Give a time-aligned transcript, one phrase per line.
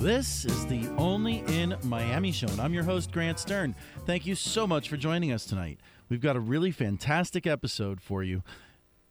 [0.00, 3.74] This is the Only in Miami show, and I'm your host, Grant Stern.
[4.06, 5.78] Thank you so much for joining us tonight.
[6.08, 8.42] We've got a really fantastic episode for you.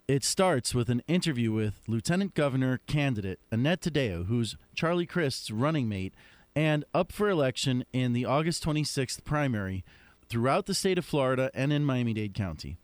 [0.08, 5.88] It starts with an interview with Lieutenant Governor candidate Annette Taddeo, who's Charlie Crist's running
[5.88, 6.16] mate
[6.56, 9.86] and up for election in the August 26th primary
[10.28, 12.80] throughout the state of Florida and in Miami Dade County.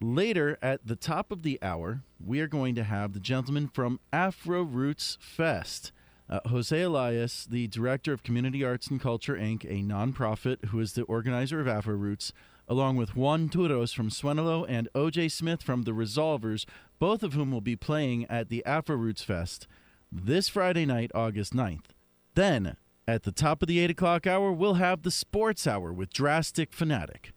[0.00, 3.98] Later, at the top of the hour, we are going to have the gentleman from
[4.12, 5.90] Afro Roots Fest.
[6.30, 10.92] Uh, Jose Elias, the director of Community Arts and Culture Inc., a nonprofit who is
[10.92, 12.34] the organizer of Afro Roots,
[12.68, 16.66] along with Juan Turros from Suenalo and Ojay Smith from The Resolvers,
[16.98, 19.66] both of whom will be playing at the Afro Roots Fest
[20.12, 21.86] this Friday night, August 9th.
[22.34, 22.76] Then,
[23.06, 26.74] at the top of the 8 o'clock hour, we'll have the Sports Hour with Drastic
[26.74, 27.32] Fanatic.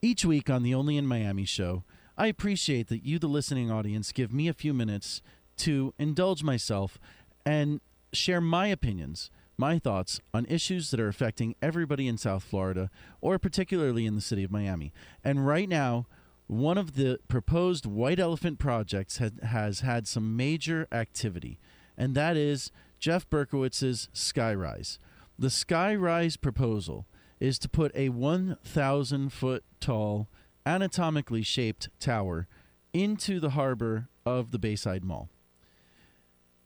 [0.00, 1.82] Each week on the Only in Miami show,
[2.16, 5.20] I appreciate that you, the listening audience, give me a few minutes
[5.56, 6.98] to indulge myself
[7.44, 7.80] and
[8.14, 12.90] share my opinions, my thoughts on issues that are affecting everybody in South Florida,
[13.20, 14.92] or particularly in the city of Miami.
[15.22, 16.06] And right now,
[16.46, 21.58] one of the proposed White Elephant projects had, has had some major activity,
[21.96, 24.98] and that is Jeff Berkowitz's Skyrise.
[25.38, 27.06] The Skyrise proposal
[27.40, 30.28] is to put a 1,000 foot tall,
[30.66, 32.46] anatomically shaped tower
[32.92, 35.28] into the harbor of the Bayside Mall.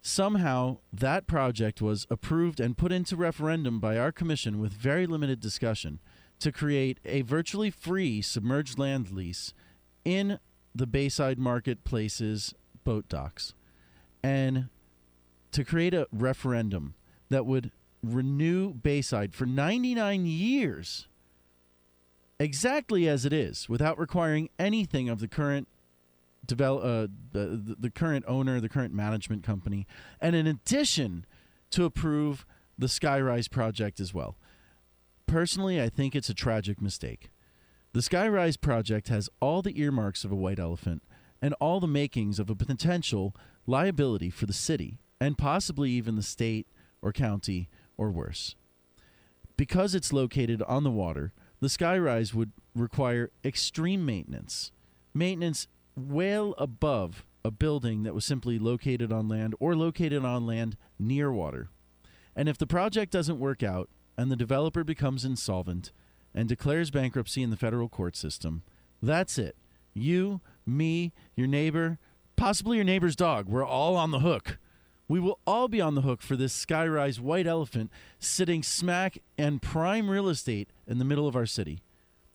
[0.09, 5.39] Somehow, that project was approved and put into referendum by our commission with very limited
[5.39, 6.01] discussion
[6.39, 9.53] to create a virtually free submerged land lease
[10.07, 10.39] in
[10.75, 13.53] the Bayside Marketplace's boat docks.
[14.23, 14.71] And
[15.53, 16.95] to create a referendum
[17.29, 17.71] that would
[18.03, 21.07] renew Bayside for 99 years
[22.41, 25.69] exactly as it is without requiring anything of the current
[26.49, 29.87] develop uh, the, the current owner, the current management company,
[30.21, 31.25] and in addition
[31.71, 32.45] to approve
[32.77, 34.37] the Skyrise project as well.
[35.27, 37.31] Personally, I think it's a tragic mistake.
[37.93, 41.03] The Skyrise project has all the earmarks of a white elephant
[41.41, 43.37] and all the makings of a potential
[43.67, 46.67] liability for the city and possibly even the state
[47.03, 48.57] or county or worse.
[49.57, 54.73] Because it's located on the water, the Skyrise would require extreme maintenance.
[55.13, 55.67] Maintenance
[55.99, 61.33] well above a building that was simply located on land or located on land near
[61.33, 61.69] water.
[62.37, 65.93] And if the project doesn't work out and the developer becomes insolvent
[66.35, 68.63] and declares bankruptcy in the federal court system,
[69.03, 69.57] that's it.
[69.95, 71.99] You, me, your neighbor,
[72.37, 74.59] possibly your neighbor's dog, we're all on the hook.
[75.09, 79.63] We will all be on the hook for this skyrise white elephant sitting smack and
[79.63, 81.83] prime real estate in the middle of our city.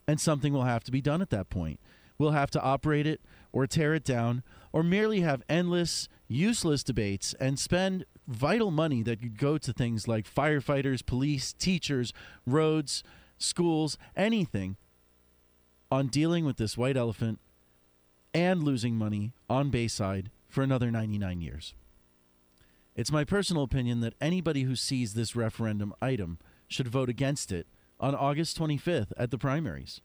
[0.08, 1.80] And something will have to be done at that point.
[2.18, 3.22] We'll have to operate it
[3.54, 4.44] or tear it down
[4.74, 10.08] or merely have endless, useless debates and spend vital money that could go to things
[10.08, 12.12] like firefighters, police, teachers,
[12.46, 13.04] roads,
[13.38, 14.76] schools, anything
[15.92, 17.40] on dealing with this white elephant
[18.34, 21.76] and losing money on Bayside for another 99 years.
[22.96, 27.68] It's my personal opinion that anybody who sees this referendum item should vote against it
[28.00, 30.02] on August 25th at the primaries.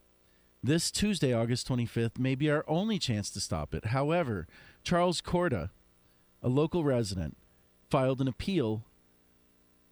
[0.62, 3.86] This Tuesday, August 25th, may be our only chance to stop it.
[3.86, 4.48] However,
[4.82, 5.70] Charles Corda,
[6.42, 7.36] a local resident,
[7.88, 8.84] filed an appeal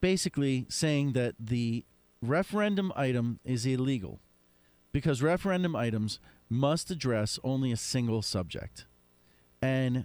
[0.00, 1.84] basically saying that the
[2.20, 4.20] referendum item is illegal
[4.92, 6.18] because referendum items
[6.50, 8.86] must address only a single subject.
[9.62, 10.04] And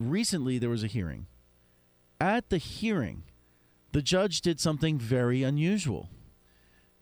[0.00, 1.26] recently there was a hearing.
[2.20, 3.22] At the hearing,
[3.92, 6.08] the judge did something very unusual.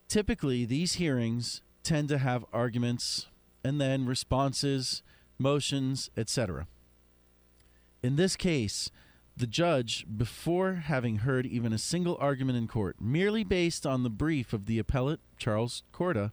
[0.08, 3.26] Typically, these hearings tend to have arguments
[3.64, 5.02] and then responses,
[5.38, 6.66] motions, etc.
[8.02, 8.90] In this case,
[9.36, 14.10] the judge, before having heard even a single argument in court, merely based on the
[14.10, 16.32] brief of the appellate, Charles Corda,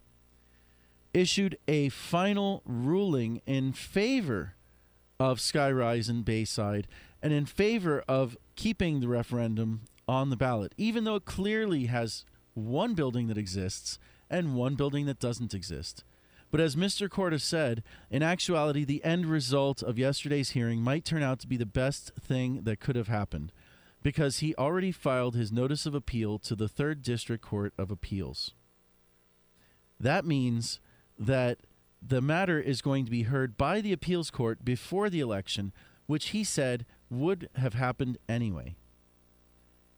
[1.13, 4.53] issued a final ruling in favor
[5.19, 6.88] of Skyrise and Bayside
[7.21, 12.25] and in favor of keeping the referendum on the ballot, even though it clearly has
[12.53, 13.99] one building that exists
[14.29, 16.03] and one building that doesn't exist.
[16.50, 17.09] But as Mr.
[17.09, 21.57] Corda said, in actuality, the end result of yesterday's hearing might turn out to be
[21.57, 23.51] the best thing that could have happened
[24.01, 28.53] because he already filed his notice of appeal to the 3rd District Court of Appeals.
[30.00, 30.80] That means
[31.19, 31.59] that
[32.01, 35.73] the matter is going to be heard by the appeals court before the election,
[36.06, 38.75] which he said would have happened anyway.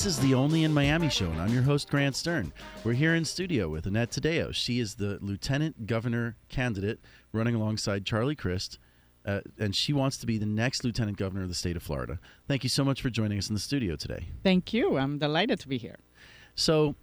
[0.00, 2.54] This is the Only in Miami show, and I'm your host, Grant Stern.
[2.84, 4.50] We're here in studio with Annette Taddeo.
[4.50, 7.00] She is the lieutenant governor candidate
[7.34, 8.78] running alongside Charlie Crist,
[9.26, 12.18] uh, and she wants to be the next lieutenant governor of the state of Florida.
[12.48, 14.28] Thank you so much for joining us in the studio today.
[14.42, 14.96] Thank you.
[14.96, 15.98] I'm delighted to be here.
[16.54, 16.94] So,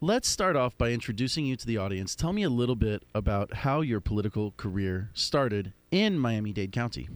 [0.00, 2.14] let's start off by introducing you to the audience.
[2.14, 7.08] Tell me a little bit about how your political career started in Miami Dade County.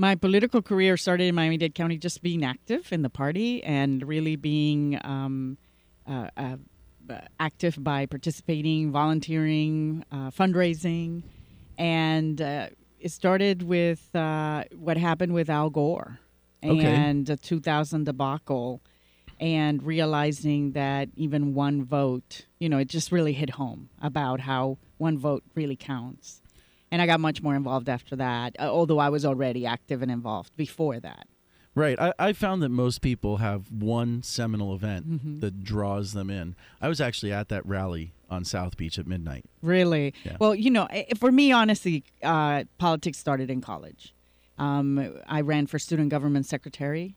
[0.00, 4.06] My political career started in Miami Dade County just being active in the party and
[4.06, 5.58] really being um,
[6.06, 6.56] uh, uh,
[7.40, 11.24] active by participating, volunteering, uh, fundraising.
[11.76, 12.68] And uh,
[13.00, 16.20] it started with uh, what happened with Al Gore
[16.62, 16.86] Okay.
[16.86, 18.80] and the 2000 debacle
[19.40, 24.78] and realizing that even one vote, you know, it just really hit home about how
[24.98, 26.40] one vote really counts.
[26.90, 30.10] And I got much more involved after that, uh, although I was already active and
[30.10, 31.26] involved before that.
[31.74, 31.98] Right.
[32.00, 35.40] I, I found that most people have one seminal event Mm-hmm.
[35.40, 36.56] that draws them in.
[36.80, 39.44] I was actually at that rally on South Beach at midnight.
[39.62, 40.12] Really?
[40.24, 40.38] Yeah.
[40.40, 40.88] Well, you know,
[41.18, 44.14] for me, honestly, uh, politics started in college.
[44.58, 47.14] Um, I ran for student government secretary,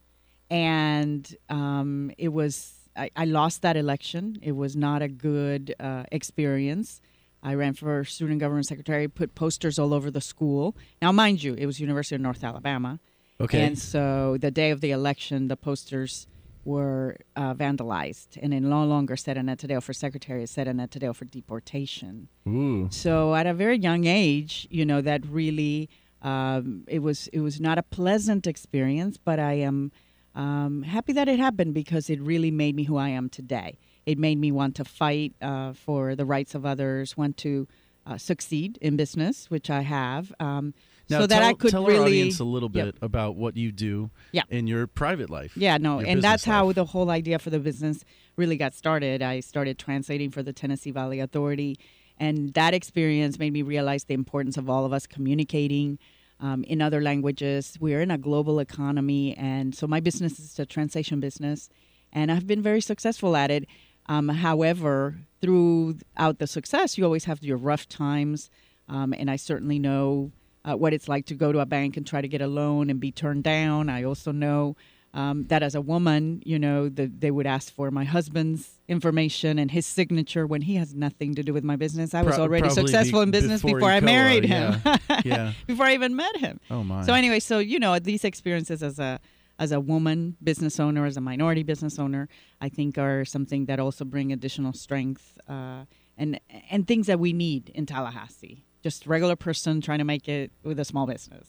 [0.49, 4.37] and um, it was I, I lost that election.
[4.43, 7.01] It was not a good uh, experience.
[7.43, 10.75] I ran for student government secretary, put posters all over the school.
[11.01, 12.99] Now, mind you, it was University of North Alabama.
[13.39, 13.63] Okay.
[13.63, 16.27] And so the day of the election, the posters
[16.63, 20.43] were uh, vandalized, and it no longer said Annette Taddeo for secretary.
[20.43, 22.27] It said Annette Taddeo for deportation.
[22.47, 22.87] Ooh.
[22.91, 25.89] So at a very young age, you know, that really
[26.21, 29.91] um, it was it was not a pleasant experience, but I am
[30.35, 33.79] um, happy that it happened because it really made me who I am today.
[34.05, 37.67] It made me want to fight uh, for the rights of others, want to
[38.05, 40.33] uh, succeed in business, which I have.
[40.39, 40.73] Um,
[41.09, 42.85] Now so that tell, I could tell really our audience a little Yep.
[42.85, 44.43] bit about what you do Yeah.
[44.49, 45.55] in your private life.
[45.55, 48.03] Yeah, no, and that's business how the whole idea for the business
[48.37, 49.21] really got started.
[49.21, 51.77] I started translating for the Tennessee Valley Authority,
[52.17, 55.99] and that experience made me realize the importance of all of us communicating
[56.39, 57.77] um, in other languages.
[57.79, 61.69] We're in a global economy, and so my business is a translation business,
[62.11, 63.67] and I've been very successful at it.
[64.07, 68.49] Um, however, throughout the success, you always have your rough times,
[68.87, 70.31] um, and I certainly know
[70.65, 72.89] uh, what it's like to go to a bank and try to get a loan
[72.89, 73.89] and be turned down.
[73.89, 74.75] I also know
[75.13, 79.59] um, that as a woman, you know, the, they would ask for my husband's information
[79.59, 82.13] and his signature when he has nothing to do with my business.
[82.13, 84.77] I was Pro- already successful be- in business before before, I married yeah.
[84.77, 84.99] him.
[85.25, 85.53] Yeah.
[85.67, 86.59] before I even met him.
[86.69, 87.05] Oh my.
[87.05, 89.19] So anyway, so you know, these experiences as a
[89.61, 92.27] as a woman business owner, as a minority business owner,
[92.59, 95.85] I think are something that also bring additional strength uh,
[96.17, 96.39] and
[96.71, 98.65] and things that we need in Tallahassee.
[98.81, 101.47] Just regular person trying to make it with a small business.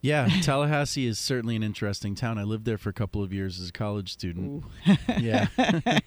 [0.00, 2.36] yeah, Tallahassee is certainly an interesting town.
[2.36, 4.64] I lived there for a couple of years as a college student.
[5.20, 5.46] Yeah.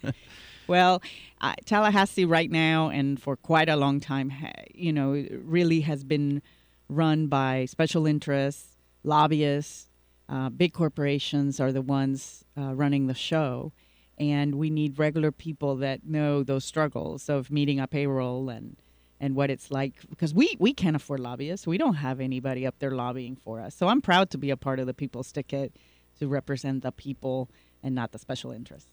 [0.66, 1.02] Well,
[1.42, 4.32] uh, Tallahassee right now and for quite a long time,
[4.74, 6.42] you know, really has been
[6.88, 9.90] run by special interests, lobbyists,
[10.30, 13.74] uh, big corporations are the ones uh, running the show,
[14.18, 18.78] and we need regular people that know those struggles of meeting a payroll and
[19.20, 21.66] and what it's like because we we can't afford lobbyists.
[21.66, 23.76] We don't have anybody up there lobbying for us.
[23.76, 25.76] So I'm proud to be a part of the People's Ticket
[26.20, 27.50] to represent the people
[27.82, 28.92] and not the special interests.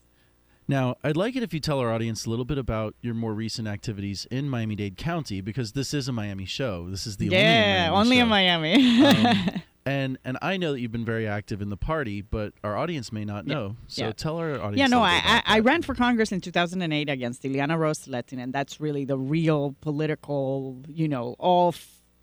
[0.68, 3.34] Now, I'd like it if you tell our audience a little bit about your more
[3.34, 6.88] recent activities in Miami Dade County because this is a Miami show.
[6.88, 9.00] This is the yeah, only, only Miami in.
[9.02, 9.40] Miami.
[9.40, 12.76] Um, and and I know that you've been very active in the party, but our
[12.76, 13.76] audience may not Yeah, know.
[13.86, 14.12] So yeah.
[14.12, 14.76] tell our audience.
[14.78, 18.80] yeah, no, I, I, I ran for Congress in 2008 against Ileana Ros-Lehtinen, and that's
[18.80, 21.74] really the real political, you know, all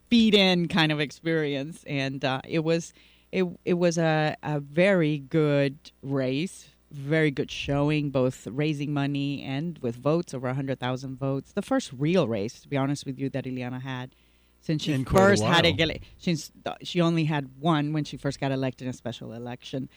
[0.09, 1.83] feed in kind of experience.
[1.87, 2.93] And uh, it was
[3.31, 9.79] it it was a, a very good race, very good showing, both raising money and
[9.79, 11.53] with votes over hundred thousand votes.
[11.53, 14.15] The first real race, to be honest with you, that Ileana had
[14.61, 16.51] since she first had get- Since
[16.83, 19.89] she only had one when she first got elected in a special election.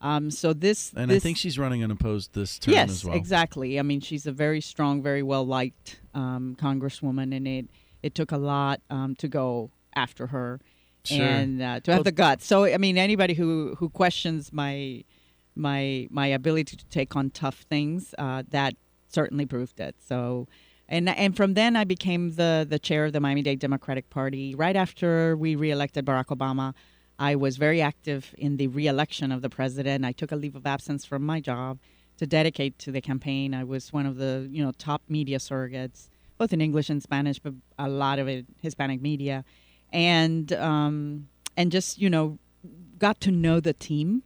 [0.00, 3.16] Um, so this And I think she's running unopposed this term yes, as well.
[3.16, 3.80] exactly.
[3.80, 7.66] I mean, she's a very strong, very well liked um, congresswoman, and it
[8.02, 10.60] it took a lot um, to go after her
[11.04, 11.24] Sure.
[11.24, 12.46] and uh, to have Well- the guts.
[12.46, 15.02] So, I mean, anybody who who questions my
[15.56, 18.74] my my ability to take on tough things, uh, that
[19.08, 19.96] certainly proved it.
[19.98, 20.46] So.
[20.88, 24.54] And, and from then I became the, the chair of the Miami Dade Democratic Party.
[24.54, 26.74] Right after we reelected Barack Obama,
[27.18, 30.04] I was very active in the reelection of the president.
[30.04, 31.78] I took a leave of absence from my job
[32.16, 33.54] to dedicate to the campaign.
[33.54, 37.38] I was one of the you know top media surrogates, both in English and Spanish,
[37.38, 39.44] but a lot of it Hispanic media,
[39.92, 42.38] and um, and just you know
[42.98, 44.22] got to know the team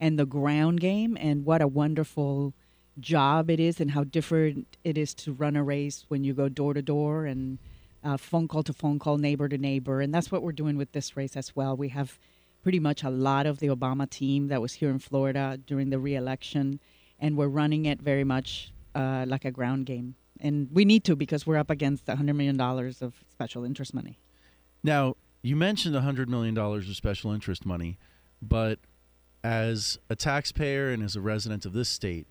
[0.00, 2.52] and the ground game and what a wonderful
[2.98, 6.48] job it is and how different it is to run a race when you go
[6.48, 7.58] door to door and
[8.02, 10.92] uh, phone call to phone call, neighbor to neighbor, and that's what we're doing with
[10.92, 11.76] this race as well.
[11.76, 12.18] We have
[12.62, 15.98] pretty much a lot of the Obama team that was here in Florida during the
[15.98, 16.80] reelection,
[17.18, 20.14] and we're running it very much uh, like a ground game.
[20.40, 24.18] And we need to because we're up against $100 million of special interest money.
[24.82, 27.98] Now, you mentioned $100 million of special interest money,
[28.42, 28.78] but
[29.42, 32.26] as a taxpayer and as a resident of this state,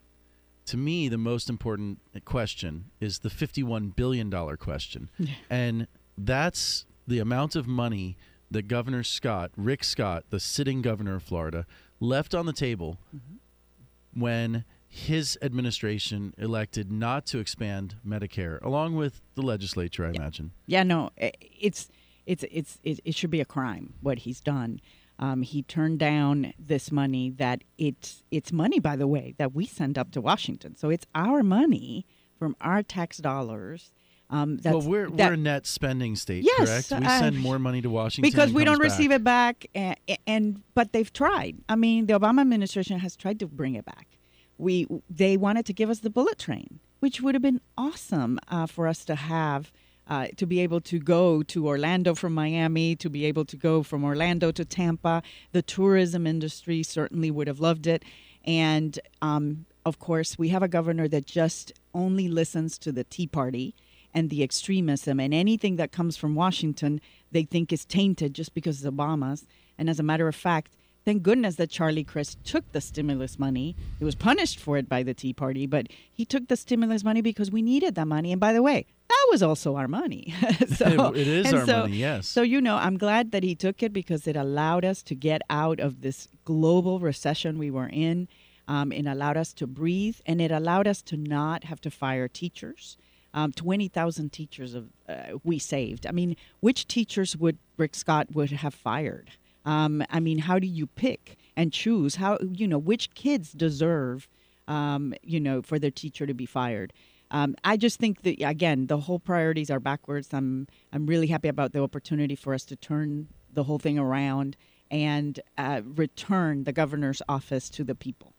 [0.66, 5.10] to me, the most important question is the $51 billion question.
[5.50, 5.86] And
[6.18, 8.16] that's the amount of money
[8.50, 11.66] that Governor Scott, Rick Scott, the sitting governor of Florida,
[12.00, 14.20] left on the table mm-hmm.
[14.20, 20.52] when his administration elected not to expand Medicare, along with the legislature, I imagine.
[20.66, 21.88] Yeah, no, eh, it's
[22.24, 24.80] it's it's it, it should be a crime what he's done.
[25.18, 29.64] Um, he turned down this money that it's it's money, by the way, that we
[29.66, 30.76] send up to Washington.
[30.76, 32.06] So it's our money
[32.38, 33.92] from our tax dollars.
[34.28, 37.00] Um, that's, well, we're that- we're a net spending state, Yes, correct?
[37.02, 39.16] We uh, send more money to Washington because we don't receive back.
[39.20, 39.66] it back
[40.08, 43.84] and, and but they've tried i mean the obama administration has tried to bring it
[43.84, 44.18] back
[44.58, 48.66] we they wanted to give us the bullet train which would have been awesome uh,
[48.66, 49.70] for us to have
[50.08, 53.82] uh, to be able to go to Orlando from Miami, to be able to go
[53.82, 55.22] from Orlando to Tampa.
[55.52, 58.04] The tourism industry certainly would have loved it.
[58.44, 63.26] And um, of course, we have a governor that just only listens to the Tea
[63.26, 63.74] Party
[64.14, 67.00] and the extremism and anything that comes from Washington
[67.32, 69.46] they think is tainted just because it's Obama's.
[69.76, 70.74] And as a matter of fact,
[71.06, 73.76] thank goodness that Charlie Crist took the stimulus money.
[73.98, 77.22] He was punished for it by the Tea Party, but he took the stimulus money
[77.22, 78.32] because we needed that money.
[78.32, 80.34] And by the way, that was also our money.
[80.74, 82.26] so, It is our so- money, yes.
[82.26, 85.42] So, you know, I'm glad that he took it because it allowed us to get
[85.48, 88.28] out of this global recession we were in.
[88.68, 92.26] Um, it allowed us to breathe and it allowed us to not have to fire
[92.26, 92.96] teachers.
[93.32, 96.04] Um, 20,000 teachers of, uh, we saved.
[96.04, 99.30] I mean, which teachers would Rick Scott would have fired?
[99.66, 102.16] Um, I mean, how do you pick and choose?
[102.16, 104.28] How, you know, which kids deserve,
[104.68, 106.92] um, you know, for their teacher to be fired?
[107.32, 110.28] Um, I just think that again, the whole priorities are backwards.
[110.32, 114.56] I'm I'm really happy about the opportunity for us to turn the whole thing around
[114.90, 118.32] and uh, return the governor's office to the people.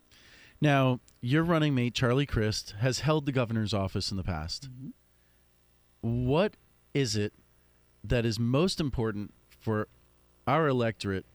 [0.62, 4.70] Now, your running mate Charlie Crist has held the governor's office in the past.
[4.70, 6.26] Mm-hmm.
[6.26, 6.54] What
[6.94, 7.34] is it
[8.04, 9.90] that is most important for
[10.48, 11.25] our electorate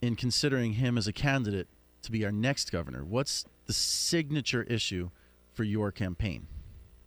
[0.00, 1.68] in considering him as a candidate
[2.02, 3.04] to be our next governor?
[3.04, 5.10] What's the signature issue
[5.52, 6.46] for your campaign?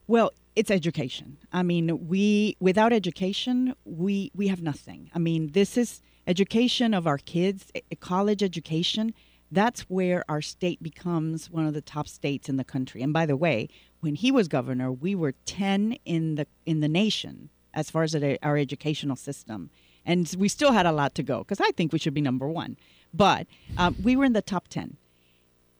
[0.07, 1.37] Well, it's education.
[1.51, 5.11] I mean, we without education, we we have nothing.
[5.13, 9.13] I mean, this is education of our kids, college education.
[9.51, 13.01] That's where our state becomes one of the top states in the country.
[13.01, 13.69] And by the way,
[13.99, 18.15] when he was governor, we were 10 in the in the nation as far as
[18.15, 19.69] our educational system.
[20.07, 22.47] And we still had a lot to go because I think we should be number
[22.47, 22.77] 1.
[23.13, 23.45] But
[23.77, 24.97] um, we were in the top 10.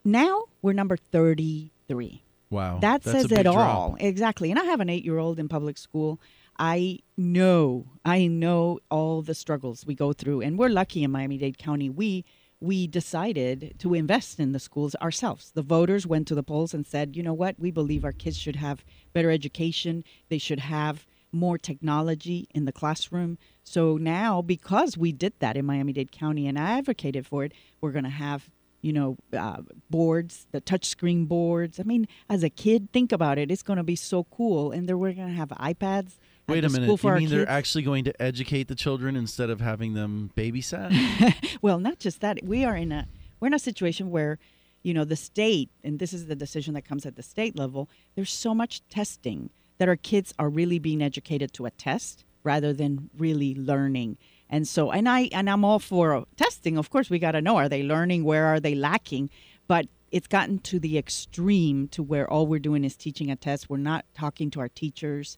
[0.03, 2.23] Now we're number 33.
[2.49, 2.79] Wow.
[2.79, 3.55] That says it drop.
[3.55, 3.97] all.
[3.99, 4.51] Exactly.
[4.51, 6.19] And I have an eight year old in public school.
[6.59, 10.41] I know, I know all the struggles we go through.
[10.41, 11.89] And we're lucky in Miami Dade County.
[11.89, 12.25] We
[12.59, 15.51] we decided to invest in the schools ourselves.
[15.51, 18.35] The voters went to the polls and said, you know what, we believe our kids
[18.35, 20.03] should have better education.
[20.29, 23.37] They should have more technology in the classroom.
[23.63, 27.53] So now, because we did that in Miami Dade County and I advocated for it,
[27.81, 28.49] we're going to have
[28.81, 31.79] you know, uh, boards, the touchscreen boards.
[31.79, 33.51] I mean, as a kid, think about it.
[33.51, 34.71] It's going to be so cool.
[34.71, 36.17] And then we're going to have iPads
[36.47, 37.03] Wait a minute.
[37.03, 37.49] you mean they're kids.
[37.49, 41.57] actually going to educate the children instead of having them babysat?
[41.61, 42.39] well, not just that.
[42.43, 43.07] We are in a
[43.39, 44.39] we're in a situation where,
[44.81, 47.89] you know, the state, and this is the decision that comes at the state level.
[48.15, 52.73] There's so much testing that our kids are really being educated to a test rather
[52.73, 54.17] than really learning.
[54.49, 56.77] And so, and I and I'm all for testing.
[56.77, 58.23] Of course, we got to know are they learning?
[58.23, 59.29] Where are they lacking?
[59.67, 63.69] But it's gotten to the extreme to where all we're doing is teaching a test.
[63.69, 65.37] We're not talking to our teachers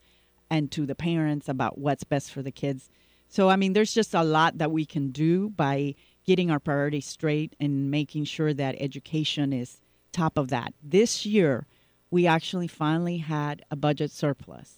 [0.50, 2.89] and to the parents about what's best for the kids.
[3.27, 7.05] So, I mean, there's just a lot that we can do by getting our priorities
[7.05, 9.81] straight and making sure that education is
[10.12, 10.74] top of that.
[10.84, 11.67] This year,
[12.12, 14.75] we actually finally had a budget surplus.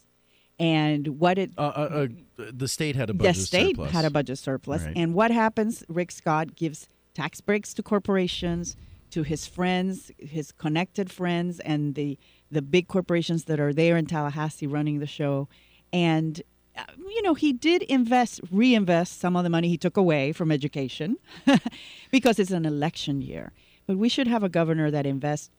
[0.60, 2.08] And what it uh, uh,
[2.38, 3.92] uh, the state had a budget the state surplus.
[3.92, 4.84] had a budget surplus.
[4.84, 4.94] Right.
[4.96, 5.84] And what happens?
[5.90, 8.76] Rick Scott gives tax breaks to corporations,
[9.10, 12.18] to his friends, his connected friends, and the
[12.52, 15.48] the big corporations that are there in Tallahassee running the show.
[15.92, 16.42] And
[16.78, 20.52] uh, you know, he did invest, reinvest some of the money he took away from
[20.52, 21.18] education
[22.12, 23.52] because it's an election year.
[23.88, 25.50] But we should have a governor that invests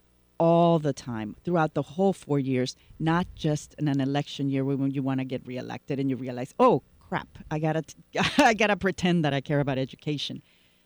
[0.47, 4.91] all the time throughout the whole four years, not just in an election year when
[4.97, 7.83] you want to get reelected and you realize, oh crap, I gotta,
[8.51, 10.43] I gotta pretend that I care about education.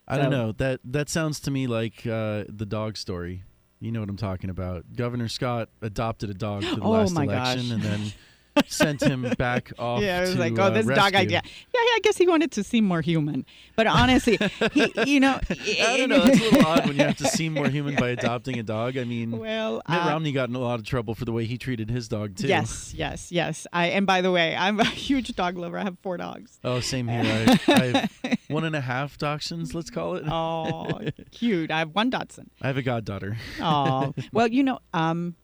[0.07, 0.53] I don't know.
[0.53, 3.43] That that sounds to me like uh, the dog story.
[3.79, 4.85] You know what I'm talking about.
[4.95, 7.29] Governor Scott adopted a dog for the Oh, last election
[7.67, 7.71] gosh.
[7.71, 8.01] and then
[8.67, 10.01] sent him back off.
[10.01, 11.41] yeah, I was to, like, oh, uh, this dog idea.
[11.43, 13.45] Yeah, yeah, I guess he wanted to seem more human.
[13.75, 14.37] But honestly,
[14.71, 16.23] he, you know, I don't know.
[16.25, 18.97] It's a little odd when you have to seem more human by adopting a dog.
[18.97, 21.45] I mean, Well, Mitt uh, Romney got in a lot of trouble for the way
[21.45, 22.47] he treated his dog too.
[22.47, 23.67] Yes, yes, yes.
[23.73, 25.77] I and by the way, I'm a huge dog lover.
[25.77, 26.59] I have four dogs.
[26.63, 27.21] Oh, same here.
[27.23, 29.73] I, I have one and a half dachshunds.
[29.73, 30.23] Let's call it.
[30.27, 30.99] Oh,
[31.31, 31.71] cute.
[31.71, 32.47] I have one Dotson.
[32.61, 33.37] I have a goddaughter.
[33.61, 35.35] Oh, well, you know, um,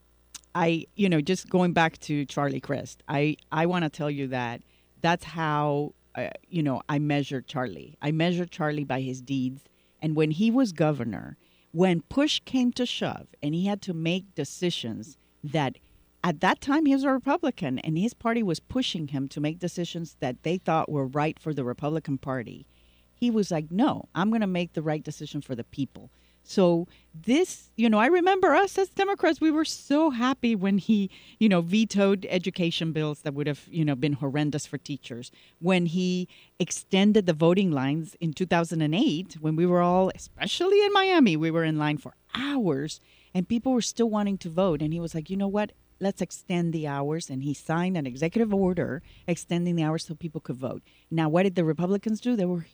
[0.56, 4.28] I, you know, just going back to Charlie Crist, I, I want to tell you
[4.28, 4.62] that
[5.02, 7.98] that's how, uh, you know, I measured Charlie.
[8.02, 9.64] I measured Charlie by his deeds.
[10.02, 11.38] And when he was governor,
[11.72, 15.78] when push came to shove and he had to make decisions that
[16.24, 19.60] at that time he was a Republican and his party was pushing him to make
[19.60, 22.68] decisions that they thought were right for the Republican Party,
[23.16, 26.12] he was like, no, I'm going to make the right decision for the people.
[26.44, 31.10] So this, you know, I remember us as Democrats, we were so happy when he,
[31.40, 35.32] you know, vetoed education bills that would have, you know, been horrendous for teachers.
[35.60, 36.28] When he
[36.60, 41.64] extended the voting lines in 2008, when we were all, especially in Miami, we were
[41.64, 43.00] in line for hours
[43.34, 44.82] and people were still wanting to vote.
[44.82, 45.72] And he was like, you know what?
[46.00, 47.30] Let's extend the hours.
[47.30, 50.82] And he signed an executive order extending the hours so people could vote.
[51.10, 52.36] Now, what did the Republicans do?
[52.36, 52.66] They were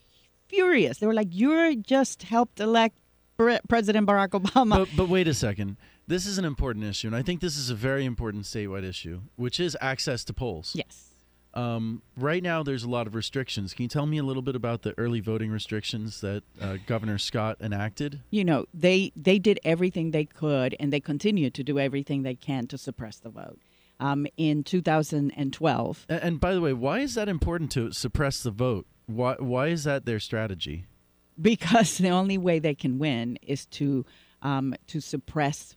[0.48, 0.98] furious.
[0.98, 2.98] They were like, you're just helped elect
[3.68, 4.80] President Barack Obama.
[4.80, 5.78] But, but wait a second.
[6.08, 9.22] This is an important issue, and I think this is a very important statewide issue,
[9.36, 10.74] which is access to polls.
[10.76, 11.06] yes.
[11.56, 13.74] Um, right now, there's a lot of restrictions.
[13.74, 17.18] Can you tell me a little bit about the early voting restrictions that uh, Governor
[17.18, 18.22] Scott enacted?
[18.30, 22.36] You know, they, they did everything they could, and they continue to do everything they
[22.36, 23.58] can to suppress the vote.
[24.00, 28.52] Um, in 2012, A- And, by the way, why is that important to suppress the
[28.52, 28.86] vote?
[29.08, 30.86] Why, why is that their strategy?
[31.42, 34.06] Because the only way they can win is to
[34.42, 35.76] um, to suppress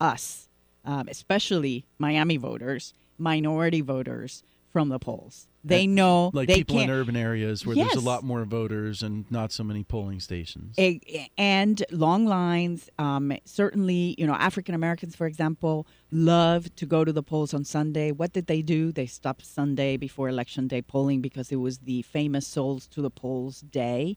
[0.00, 0.48] us,
[0.84, 5.48] um, especially Miami voters, minority voters from the polls.
[5.64, 6.98] They know Like they people in can't.
[6.98, 10.74] urban areas where there's a lot more voters and not so many polling stations.
[10.78, 12.88] A- and long lines.
[12.98, 17.64] Um, certainly, you know, African Americans, for example, love to go to the polls on
[17.64, 18.10] Sunday.
[18.10, 18.90] What did they do?
[18.90, 23.10] They stopped Sunday before Election Day polling because it was the famous "Souls to the
[23.10, 24.16] Polls" day.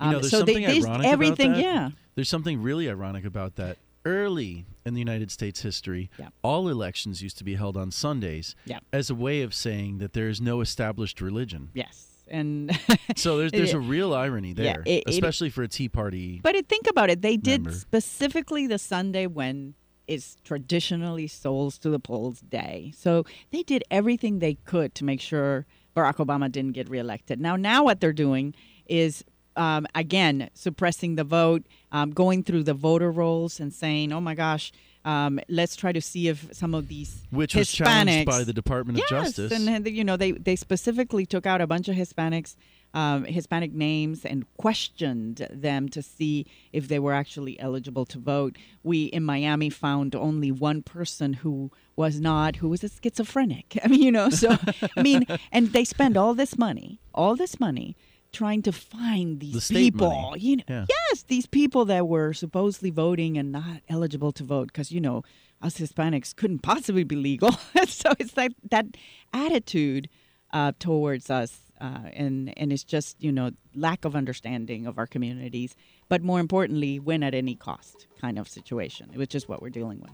[0.00, 1.62] You know, Um, there's so something they, ironic everything, about that.
[1.62, 1.90] yeah.
[2.14, 3.78] There's something really ironic about that.
[4.04, 6.28] Early in the United States history, Yeah.
[6.42, 8.80] all elections used to be held on Sundays Yeah.
[8.92, 11.70] as a way of saying that there is no established religion.
[11.74, 12.70] Yes, and
[13.16, 16.40] So there's there's a real irony there, it- it- especially for a Tea Party.
[16.42, 17.22] but it, think about it.
[17.22, 17.78] They did Member.
[17.78, 19.74] specifically the Sunday when
[20.06, 22.92] is traditionally Souls to the Polls Day.
[22.94, 25.64] So they did everything they could to make sure
[25.96, 27.40] Barack Obama didn't get reelected.
[27.40, 28.54] Now, now what they're doing
[28.86, 29.24] is.
[29.56, 34.34] Um, again, suppressing the vote, um, going through the voter rolls and saying, "Oh my
[34.34, 34.72] gosh,
[35.04, 38.52] um, let's try to see if some of these which was Hispanics challenged by the
[38.52, 39.52] Department of yes, Justice.
[39.52, 42.56] and you know they they specifically took out a bunch of Hispanics,
[42.94, 48.56] um, Hispanic names, and questioned them to see if they were actually eligible to vote.
[48.82, 53.78] We in Miami found only one person who was not, who was a schizophrenic.
[53.84, 54.56] I mean, you know, so
[54.96, 57.94] I mean, and they spend all this money, all this money.
[58.34, 60.40] Trying to find these state people, money.
[60.40, 60.86] you know, Yeah.
[60.88, 65.22] yes, these people that were supposedly voting and not eligible to vote because you know
[65.62, 67.52] us Hispanics couldn't possibly be legal.
[67.86, 68.86] so it's like that
[69.32, 70.08] attitude
[70.52, 75.06] uh, towards us, uh, and and it's just you know lack of understanding of our
[75.06, 75.74] communities,
[76.08, 80.00] but more importantly, win at any cost kind of situation, which is what we're dealing
[80.00, 80.12] with.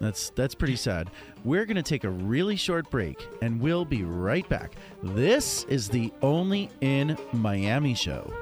[0.00, 1.10] That's that's pretty sad.
[1.44, 4.72] We're going to take a really short break and we'll be right back.
[5.02, 8.32] This is the Only in Miami show.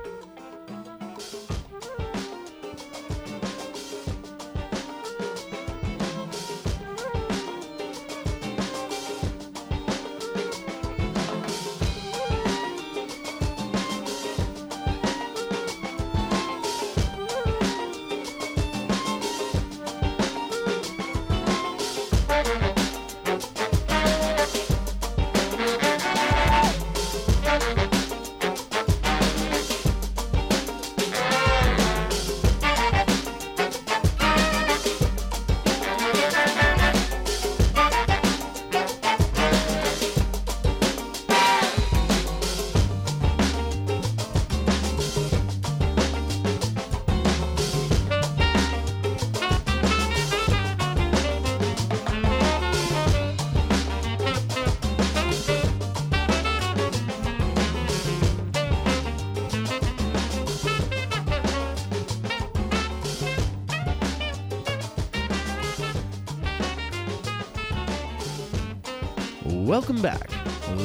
[69.76, 70.30] Welcome back.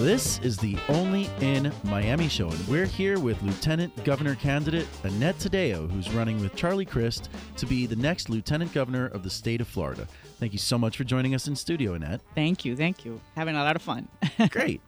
[0.02, 5.38] This is the Only in Miami show, and we're here with Lieutenant Governor candidate Annette
[5.38, 9.62] Taddeo, who's running with Charlie Crist to be the next Lieutenant Governor of the state
[9.62, 10.06] of Florida.
[10.42, 12.20] Thank you so much for joining us in studio, Annette.
[12.36, 13.22] Thank you, thank you.
[13.38, 14.10] Having a lot of fun.
[14.50, 14.82] Great.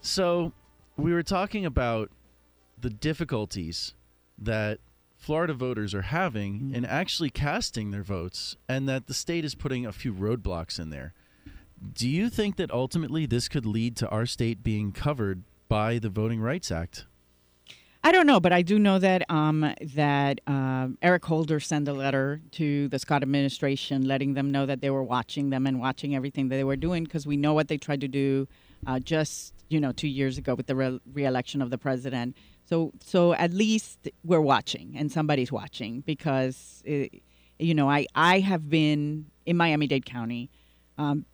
[0.00, 0.52] So,
[0.96, 2.12] we were talking about
[2.80, 3.94] the difficulties
[4.38, 4.78] that
[5.16, 6.74] Florida voters are having mm-hmm.
[6.76, 10.90] in actually casting their votes, and that the state is putting a few roadblocks in
[10.90, 11.14] there.
[11.80, 16.10] Do you think that ultimately this could lead to our state being covered by the
[16.10, 17.06] Voting Rights Act?
[18.02, 21.92] I don't know, but I do know that um, that uh, Eric Holder sent a
[21.92, 26.14] letter to the Scott administration, letting them know that they were watching them and watching
[26.14, 28.48] everything that they were doing, because we know what they tried to do
[28.86, 32.36] uh, just you know two years ago with the re- reelection of the president.
[32.64, 37.22] So so at least we're watching, and somebody's watching, because it,
[37.58, 40.50] you know I I have been in Miami Dade County.
[40.96, 41.26] Um,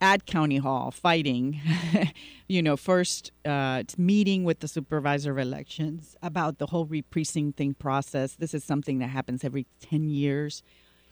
[0.00, 1.60] at County Hall fighting,
[2.48, 8.34] you know, first uh, meeting with the supervisor of elections about the whole re-precincting process.
[8.34, 10.62] This is something that happens every 10 years.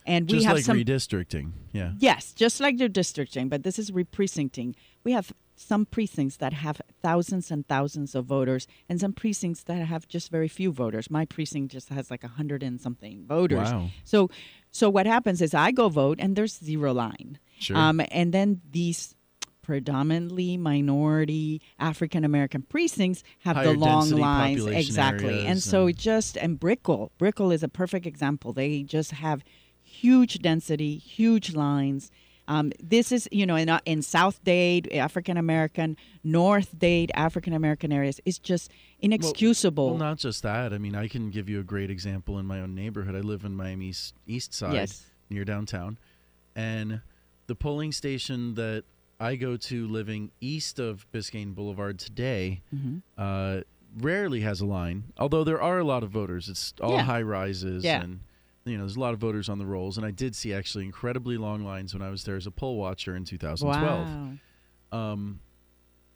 [0.05, 0.77] And we Just have like some.
[0.77, 1.53] redistricting.
[1.71, 1.93] Yeah.
[1.97, 4.75] Yes, just like the districting, but this is re-precincting.
[5.03, 9.77] We have some precincts that have thousands and thousands of voters, and some precincts that
[9.85, 11.09] have just very few voters.
[11.09, 13.71] My precinct just has like a hundred and something voters.
[13.71, 13.89] Wow.
[14.03, 14.29] So,
[14.69, 17.39] so what happens is I go vote, and there's zero line.
[17.59, 17.77] Sure.
[17.77, 19.15] Um, and then these
[19.61, 25.97] predominantly minority African American precincts have Higher the long lines exactly, and areas so it
[25.97, 28.53] just and Brickell, Brickell is a perfect example.
[28.53, 29.43] They just have
[29.81, 32.11] huge density, huge lines.
[32.47, 37.53] Um, this is, you know, in, uh, in South Dade, African American, North Dade, African
[37.53, 39.89] American areas, it's just inexcusable.
[39.89, 40.73] Well, not just that.
[40.73, 43.15] I mean, I can give you a great example in my own neighborhood.
[43.15, 45.07] I live in Miami's east side, Yes.
[45.27, 45.97] near downtown,
[46.55, 47.01] and
[47.47, 48.83] the polling station that
[49.19, 53.01] I go to, living east of Biscayne Boulevard today, Mhm.
[53.17, 53.61] uh,
[53.97, 55.05] rarely has a line.
[55.17, 56.49] Although there are a lot of voters.
[56.49, 57.03] It's all Yeah.
[57.03, 58.03] high rises, Yeah.
[58.03, 58.19] and
[58.65, 59.95] you know, there's a lot of voters on the rolls.
[59.95, 62.77] And I did see actually incredibly long lines when I was there as a poll
[62.77, 64.07] watcher in 2012.
[64.91, 65.11] Wow.
[65.13, 65.39] Um,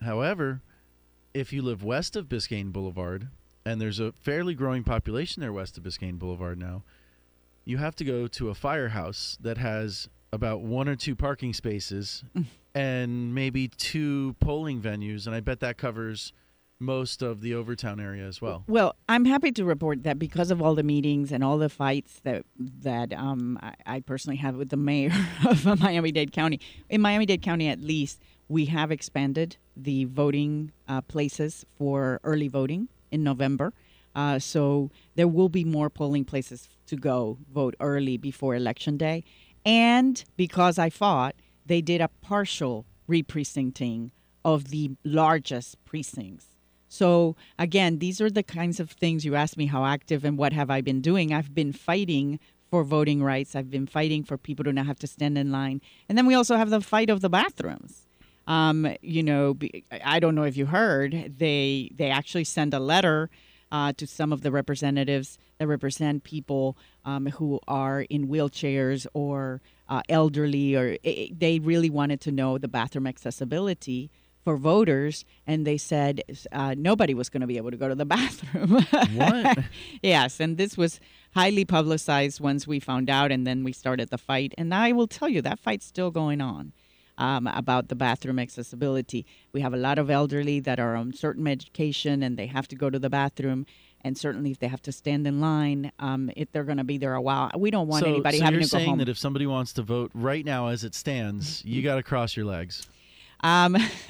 [0.01, 0.61] however,
[1.33, 3.27] if you live west of Biscayne Boulevard,
[3.65, 6.83] and there's a fairly growing population there west of Biscayne Boulevard now,
[7.65, 12.23] you have to go to a firehouse that has about one or two parking spaces
[12.75, 16.33] and maybe two polling venues, and I bet that covers
[16.79, 18.63] most of the Overtown area as well.
[18.67, 22.21] Well, I'm happy to report that because of all the meetings and all the fights
[22.23, 25.11] that that um, I, I personally have with the mayor
[25.47, 30.71] of Miami Dade County, in Miami Dade County at least, we have expanded the voting
[30.87, 33.73] uh, places for early voting in November.
[34.15, 39.23] Uh, so there will be more polling places to go vote early before election day,
[39.65, 44.11] and because I fought, they did a partial re-precincting
[44.45, 46.47] of the largest precincts.
[46.87, 50.53] So again, these are the kinds of things you asked me how active and what
[50.53, 51.33] have I been doing.
[51.33, 53.55] I've been fighting for voting rights.
[53.55, 55.81] I've been fighting for people to not have to stand in line.
[56.07, 58.07] And then we also have the fight of the bathrooms.
[58.47, 59.57] Um, you know,
[60.03, 63.29] I don't know if you heard, they they actually send a letter
[63.71, 66.75] uh, to some of the representatives that represent people
[67.09, 69.61] um, who are in wheelchairs or
[69.93, 74.01] uh, elderly, or i i- they really wanted to know the bathroom accessibility
[74.45, 75.15] for voters,
[75.49, 76.13] and they said
[76.61, 78.71] uh, nobody was going to be able to go to the bathroom.
[79.21, 79.57] What?
[80.15, 80.93] yes, and this was
[81.39, 84.51] highly publicized once we found out, and then we started the fight.
[84.57, 86.65] And I will tell you that fight's still going on.
[87.29, 89.21] Um, about the bathroom accessibility.
[89.55, 92.77] We have a lot of elderly that are on certain medication and they have to
[92.83, 93.65] go to the bathroom.
[94.01, 96.97] And certainly, if they have to stand in line, um, if they're going to be
[96.97, 99.09] there a while, we don't want so, anybody so having you're to go saying that
[99.09, 102.45] if somebody wants to vote right now as it stands, you got to cross your
[102.45, 102.87] legs.
[103.41, 103.75] Um,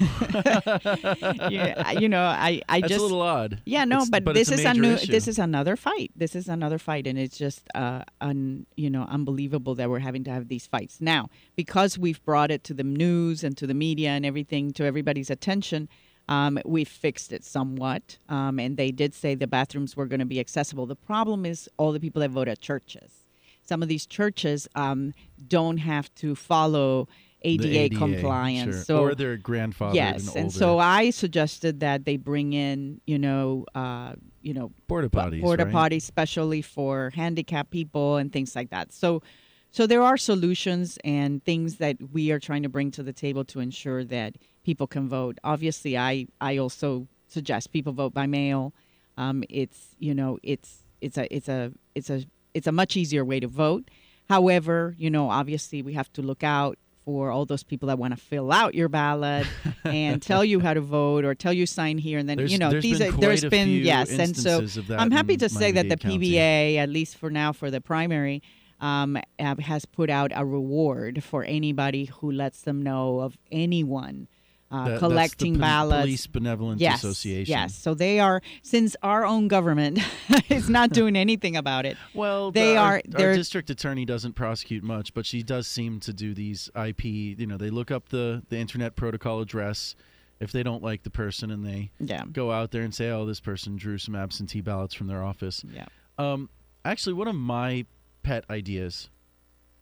[1.50, 3.60] yeah, you know, I, I That's just a little odd.
[3.64, 4.94] Yeah, no, It's- but, but this is a a new.
[4.94, 5.12] issue.
[5.12, 6.10] This is another fight.
[6.16, 10.24] This is another fight, and it's just uh, un, you know, unbelievable that we're having
[10.24, 13.74] to have these fights now because we've brought it to the news and to the
[13.74, 15.88] media and everything to everybody's attention.
[16.30, 20.26] Um, we fixed it somewhat, um, and they did say the bathrooms were going to
[20.26, 20.86] be accessible.
[20.86, 23.26] The problem is all the people that vote at churches.
[23.62, 25.12] Some of these churches um,
[25.48, 27.08] don't have to follow
[27.42, 28.84] The ADA, compliance, sure.
[28.84, 33.18] so or they're grandfathered yes, and, and so I suggested that they bring in, you
[33.18, 35.40] know, uh, you know, porta potties.
[35.40, 35.74] porta right?
[35.74, 38.92] potties, especially for handicapped people and things like that.
[38.92, 39.22] So,
[39.70, 43.44] so there are solutions and things that we are trying to bring to the table
[43.46, 45.38] to ensure that people can vote.
[45.44, 48.72] Obviously, I I also suggest people vote by mail.
[49.16, 53.24] Um, it's you know it's it's a it's a it's a it's a much easier
[53.24, 53.90] way to vote.
[54.28, 58.14] However, you know, obviously we have to look out for all those people that want
[58.14, 59.46] to fill out your ballot
[59.84, 62.58] and tell you how to vote or tell you sign here and then There's- you
[62.58, 65.48] know these been are, there's been yes and so instances of that I'm happy to
[65.48, 66.18] say that the County.
[66.18, 68.42] PBA at least for now for the primary
[68.80, 74.28] um, has put out a reward for anybody who lets them know of anyone
[74.70, 77.50] uh, That- collecting ballots Police Benevolence yes, Association.
[77.50, 79.98] Yes, so they are since our own government
[80.48, 81.96] is not doing anything about it.
[82.14, 85.98] Well, They the- are- Our they're- district attorney doesn't prosecute much, but she does seem
[86.00, 87.04] to do these IP.
[87.04, 89.94] You know, they look up the the internet protocol address
[90.38, 93.26] if they don't like the person, and they Yeah, go out there and say, "Oh,
[93.26, 95.86] this person drew some absentee ballots from their office." yeah.
[96.18, 96.48] Um,
[96.84, 97.86] actually, one of my
[98.22, 99.10] pet ideas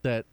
[0.03, 0.27] that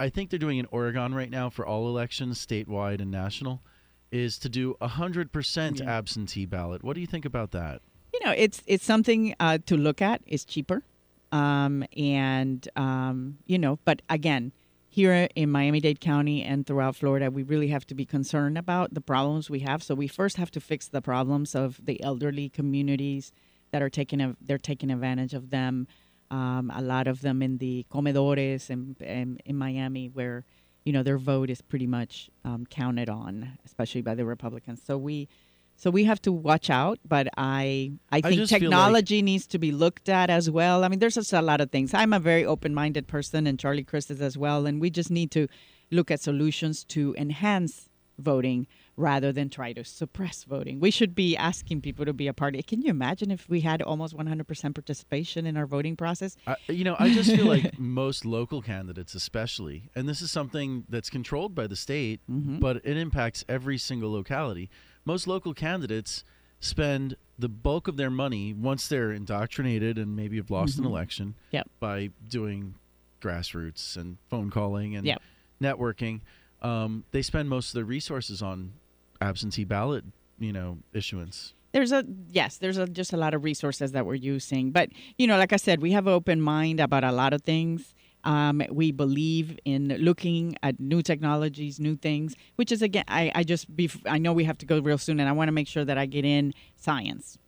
[0.00, 3.62] I think they're doing in Oregon right now for all elections, statewide and national,
[4.10, 5.96] is to do a hundred percent Yeah.
[5.98, 6.82] absentee ballot.
[6.82, 7.82] What do you think about that?
[8.14, 10.22] You know, it's it's something uh, to look at.
[10.26, 10.82] It's cheaper,
[11.30, 14.52] um, and um, you know, but again,
[14.88, 19.00] here in Miami-Dade County and throughout Florida, we really have to be concerned about the
[19.00, 19.82] problems we have.
[19.82, 23.30] So we first have to fix the problems of the elderly communities
[23.70, 25.86] that are taking a, they're taking advantage of them.
[26.30, 30.44] Um, a lot of them in the comedores and in, in Miami, where
[30.84, 34.80] you know their vote is pretty much um, counted on, especially by the Republicans.
[34.84, 35.28] So we
[35.76, 36.98] so we have to watch out.
[37.06, 40.84] But I I think just feel like- technology needs to be looked at as well.
[40.84, 41.92] I mean, there's just a lot of things.
[41.94, 44.66] I'm a very open-minded person, and Charlie Crist is as well.
[44.66, 45.48] And we just need to
[45.90, 47.88] look at solutions to enhance
[48.18, 48.66] voting
[49.00, 50.78] rather than try to suppress voting.
[50.78, 52.54] We should be asking people to be a part.
[52.66, 56.36] Can you imagine if we had almost 100% participation in our voting process?
[56.46, 60.84] I, you know, I just feel like most local candidates, especially, and this is something
[60.88, 62.60] that's controlled by the state, Mhm.
[62.60, 64.68] but it impacts every single locality.
[65.04, 66.22] Most local candidates
[66.60, 70.88] spend the bulk of their money once they're indoctrinated and maybe have lost an Mhm.
[70.88, 71.70] election Yep.
[71.80, 72.74] by doing
[73.22, 75.22] grassroots and phone calling and Yep.
[75.62, 76.20] networking.
[76.62, 78.72] Um, they spend most of their resources on
[79.20, 80.04] absentee ballot,
[80.38, 81.54] you know, issuance.
[81.72, 85.26] There's a yes, there's a, just a lot of resources that we're using, but you
[85.26, 87.94] know, like I said, we have an open mind about a lot of things.
[88.24, 93.44] Um, we believe in looking at new technologies, new things, which is again, I, I
[93.44, 95.68] just be, I know we have to go real soon, and I want to make
[95.68, 97.38] sure that I get in science.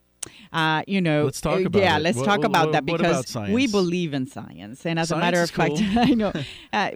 [0.52, 2.00] Uh, you know, Let's talk uh, about yeah, it.
[2.02, 5.10] let's What- talk what- about what- that because about we believe in science, and as
[5.10, 5.98] a matter of fact, cool.
[5.98, 6.32] I know,
[6.72, 6.90] uh,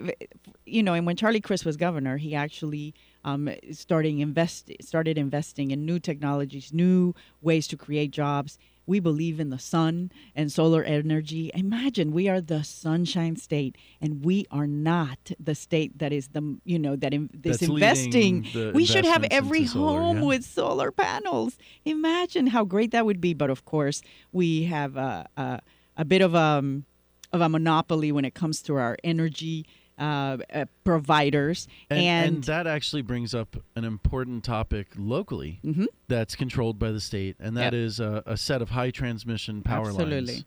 [0.65, 2.95] you know, and when Charlie Crist was governor, he actually
[3.27, 7.13] um, starting invest started investing in new technologies, new
[7.43, 8.57] ways to create jobs.
[8.87, 11.51] We believe in the sun and solar energy.
[11.53, 16.57] Imagine we are the sunshine state, and we are not the state that is the
[16.65, 18.47] you know that in, is That's investing.
[18.73, 20.25] We should have every solar, home yeah.
[20.25, 21.59] with solar panels.
[21.85, 23.35] Imagine how great that would be.
[23.35, 25.61] But of course, we have a a,
[25.97, 26.85] a bit of um
[27.33, 29.67] of a monopoly when it comes to our energy
[29.99, 35.87] uh, uh, providers, And, and, and, that actually brings up an important topic locally Mhm.
[36.09, 37.75] that's controlled by the state, and that Yep.
[37.75, 40.17] is a, a set of high transmission power Absolutely.
[40.35, 40.45] lines.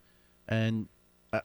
[0.48, 0.88] And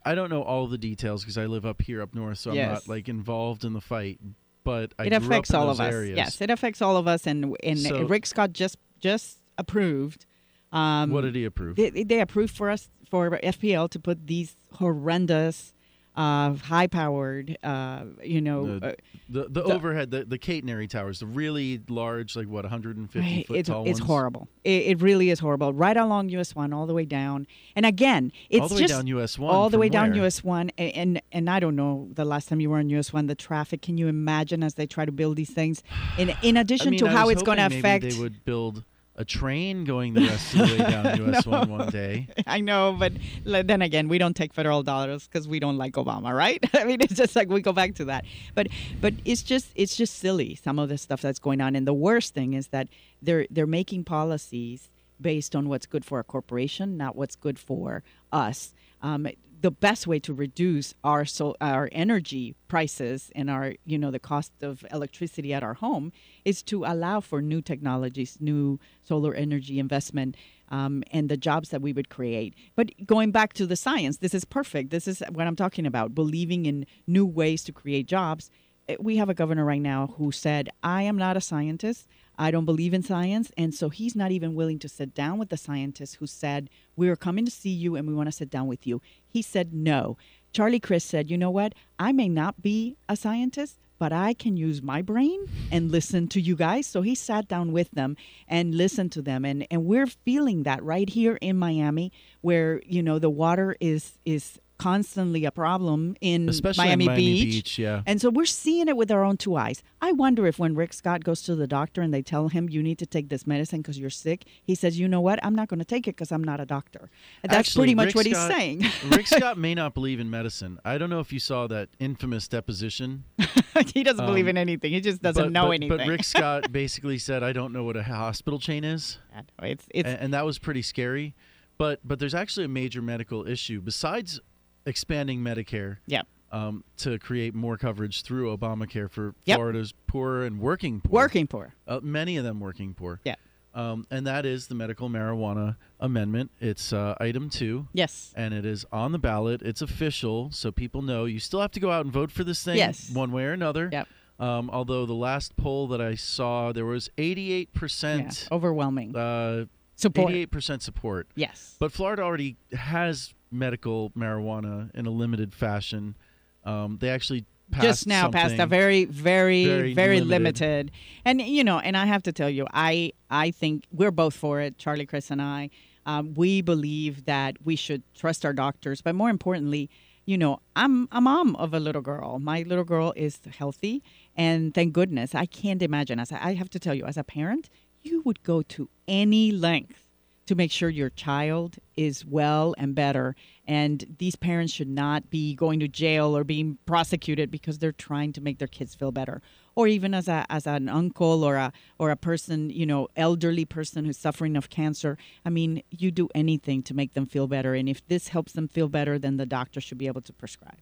[0.03, 2.57] I- don't know all the details because I live up here up north, so I'm
[2.57, 4.19] not like involved in the fight.
[4.63, 5.93] But I it affects all of us.
[5.93, 6.17] areas.
[6.17, 7.27] Yes, it affects all of us.
[7.27, 10.25] And and So- Rick Scott just just approved.
[10.71, 11.75] Um, what did he approve?
[11.75, 15.71] they, they approved for us for FPL to put these horrendous
[16.15, 18.79] uh, high powered, uh, you know.
[18.79, 18.93] The- uh,
[19.27, 23.47] The the, The- overhead, the the catenary towers, the really large, like what 150 Right,
[23.47, 24.47] foot it's, tall it's ones, horrible.
[24.63, 25.73] It, it really is horrible.
[25.73, 27.47] Right along US one, all the way down.
[27.75, 30.13] And again, it's all the way down US one, all the way down?
[30.15, 30.69] US one.
[30.77, 33.35] a- And and I don't know the last time you were on US one, the
[33.35, 33.81] traffic.
[33.81, 35.81] Can you imagine as they try to build these things?
[36.19, 38.03] In in addition I mean, to I how it's going to affect.
[38.03, 38.83] Maybe they would build
[39.17, 42.27] a train going the rest of the way down US one one day.
[42.45, 43.13] I know, but
[43.45, 46.63] then again, we don't take federal dollars because we don't like Obama, right?
[46.73, 48.25] I mean, it's just like we go back to that.
[48.53, 48.67] But
[49.01, 51.75] but it's just it's just silly some of the stuff that's going on.
[51.75, 52.87] And the worst thing is that
[53.21, 58.03] they're they're making policies based on what's good for a corporation, not what's good for
[58.31, 58.73] us.
[59.01, 59.27] Um,
[59.65, 64.19] the best way to reduce our so our energy prices and our you know the
[64.19, 66.11] cost of electricity at our home
[66.51, 70.37] is to allow for new technologies, new solar energy investment,
[70.69, 72.53] um, and the jobs that we would create.
[72.75, 74.91] But going back to the science, this is perfect.
[74.91, 78.51] This is what I'm talking about: believing in new ways to create jobs.
[78.87, 82.07] Eh, We have a governor right now who said, "I am not a scientist.
[82.37, 85.49] I don't believe in science," and so he's not even willing to sit down with
[85.49, 88.49] the scientists who said, "We are coming to see you and we want to sit
[88.49, 90.17] down with you." He said, "No."
[90.53, 91.73] Charlie Crist said, "You know what?
[91.99, 95.39] I may not be a scientist." But I can use my brain
[95.71, 96.85] and listen to you guys.
[96.85, 100.83] So he sat down with them and listened to them, and and we're feeling that
[100.83, 106.49] right here in Miami, where you know the water is is constantly a problem in
[106.49, 107.53] Especially Miami, in Miami Beach.
[107.53, 108.01] Beach, yeah.
[108.05, 109.81] And so we're seeing it with our own two eyes.
[110.01, 112.83] I wonder if when Rick Scott goes to the doctor and they tell him you
[112.83, 115.39] need to take this medicine because you're sick, he says, "You know what?
[115.43, 117.09] I'm not going to take it because I'm not a doctor."
[117.43, 118.83] And that's Actually, pretty much Rick what Scott- he's saying.
[119.11, 120.79] Rick Scott may not believe in medicine.
[120.85, 123.23] I don't know if you saw that infamous deposition.
[123.93, 124.91] he doesn't believe Um, in anything.
[124.91, 125.97] He just doesn't but, know but, anything.
[125.97, 129.19] But Rick Scott basically said, "I don't know what a hospital chain is,"
[129.63, 131.33] it's it's and, and that was pretty scary.
[131.77, 134.39] But but there's actually a major medical issue besides
[134.85, 136.21] expanding Medicare yeah.
[136.51, 139.57] um, to create more coverage through Obamacare for Yep.
[139.57, 141.11] Florida's poor and working poor.
[141.13, 141.73] Working poor.
[141.87, 143.19] uh, many of them working poor.
[143.23, 143.35] Yeah.
[143.73, 146.49] Um, and that is the medical marijuana amendment.
[146.61, 148.31] It's uh, item two, Yes.
[148.37, 149.61] and it is on the ballot.
[149.63, 151.25] It's official, so people know.
[151.25, 153.09] You still have to go out and vote for this thing, Yes.
[153.11, 153.89] one way or another.
[153.91, 154.07] Yep.
[154.39, 157.79] Um, although the last poll that I saw, there was 88 Yeah.
[157.79, 160.31] percent, Overwhelming uh, support.
[160.31, 161.27] 88 percent support.
[161.35, 161.75] Yes.
[161.77, 166.15] But Florida already has medical marijuana in a limited fashion.
[166.63, 170.91] Um, they actually passed just now passed a very very very very, limited.
[170.91, 170.91] limited.
[171.25, 174.61] and you know and i have to tell you i i think we're both for
[174.61, 175.69] it charlie crist and i
[176.05, 179.89] um, we believe that we should trust our doctors but more importantly
[180.25, 184.03] you know i'm a mom of a little girl my little girl is healthy
[184.35, 187.69] and thank goodness i can't imagine as i have to tell you as a parent
[188.03, 190.04] you would go to any length
[190.45, 193.35] to make sure your child is well and better.
[193.67, 198.31] And these parents should not be going to jail or being prosecuted because they're trying
[198.33, 199.41] to make their kids feel better.
[199.73, 203.65] Or even as a as an uncle or a or a person, you know, elderly
[203.65, 205.17] person who's suffering of cancer.
[205.43, 207.73] I mean, you do anything to make them feel better.
[207.73, 210.77] And if this helps them feel better, then the doctor should be able to prescribe.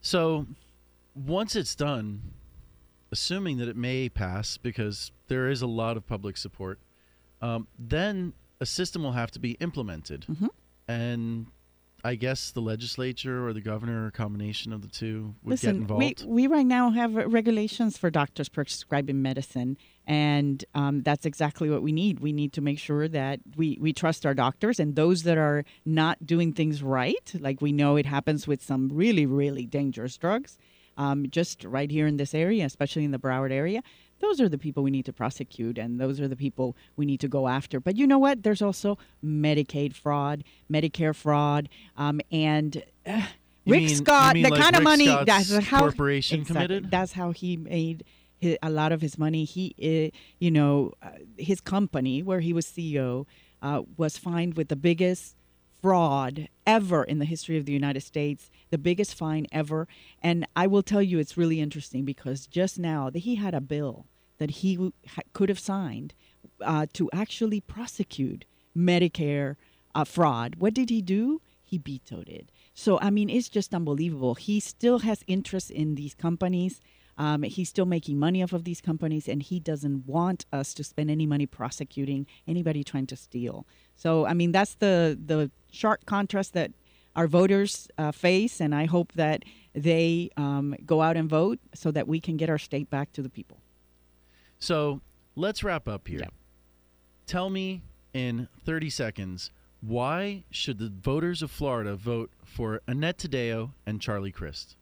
[0.00, 0.46] So
[1.14, 2.32] once it's done,
[3.12, 6.78] assuming that it may pass because there is a lot of public support,
[7.42, 10.24] um, then a system will have to be implemented.
[10.28, 10.48] Mhm.
[10.88, 11.46] And
[12.04, 15.68] I guess the legislature or the governor or a combination of the two would get
[15.68, 16.24] Listen, involved.
[16.24, 21.70] we, we right now have uh, regulations for doctors prescribing medicine, and um, that's exactly
[21.70, 22.18] what we need.
[22.18, 25.64] We need to make sure that we, we trust our doctors, and those that are
[25.84, 30.58] not doing things right, like we know it happens with some really, really dangerous drugs,
[30.96, 33.80] um, just right here in this area, especially in the Broward area.
[34.22, 37.20] Those are the people we need to prosecute, and those are the people we need
[37.20, 37.80] to go after.
[37.80, 38.44] But you know what?
[38.44, 43.26] There's also Medicaid fraud, Medicare fraud, um, and uh,
[43.66, 46.90] Rick mean- Scott, the like kind of money Scott's that's how corporation exactly, committed?
[46.90, 48.04] That's how he made
[48.42, 49.44] hi a lot of his money.
[49.44, 53.26] He, uh, you know, uh, his company where he was CEO
[53.60, 55.36] uh, was fined with the biggest
[55.80, 59.88] fraud ever in the history of the United States, the biggest fine ever.
[60.22, 63.60] And I will tell you, it's really interesting because just now that he had a
[63.60, 64.06] bill
[64.38, 66.14] that he ha- could have signed
[66.60, 68.44] uh, to actually prosecute
[68.76, 69.56] Medicare
[69.94, 70.56] uh, fraud.
[70.56, 71.40] What did he do?
[71.62, 72.50] He vetoed it.
[72.74, 74.34] So, I mean, it's just unbelievable.
[74.34, 76.80] He still has interest in these companies.
[77.18, 80.84] Um, he's still making money off of these companies, and he doesn't want us to
[80.84, 83.66] spend any money prosecuting anybody trying to steal.
[83.96, 86.72] So, I mean, that's the the sharp contrast that
[87.14, 91.90] our voters uh, face, and I hope that they um, go out and vote so
[91.90, 93.60] that we can get our state back to the people.
[94.62, 95.00] So
[95.34, 96.20] let's wrap up here.
[96.20, 96.28] Yeah.
[97.26, 97.82] Tell me
[98.14, 99.50] in 30 seconds
[99.80, 104.76] Why should the voters of Florida vote for Annette Taddeo and Charlie Crist?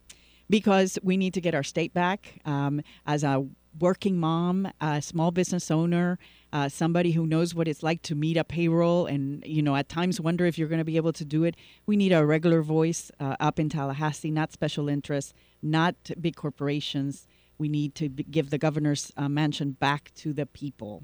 [0.51, 2.41] Because we need to get our state back.
[2.45, 3.47] Um, as a
[3.79, 6.19] working mom, a small business owner,
[6.53, 9.89] uh, somebody who knows what it's like to meet a payroll and, you know, at
[9.89, 11.55] times wonder if you're going to be able to do it.
[11.87, 17.25] We need a regular voice uh, up in Tallahassee, not special interests, not big corporations.
[17.61, 21.03] We need to give the governor's uh, mansion back to the people.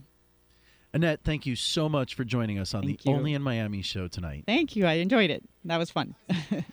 [0.91, 3.15] Annette, thank you so much for joining us on Thank the you.
[3.15, 4.45] Only in Miami show tonight.
[4.47, 4.87] Thank you.
[4.87, 5.43] I enjoyed it.
[5.65, 6.15] That was fun.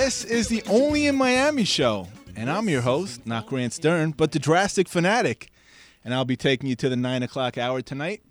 [0.09, 4.31] This is the Only in Miami show, and I'm your host, not Grant Stern, but
[4.31, 5.51] the Drastic Fanatic,
[6.03, 8.23] and I'll be taking you to the 9 o'clock hour tonight.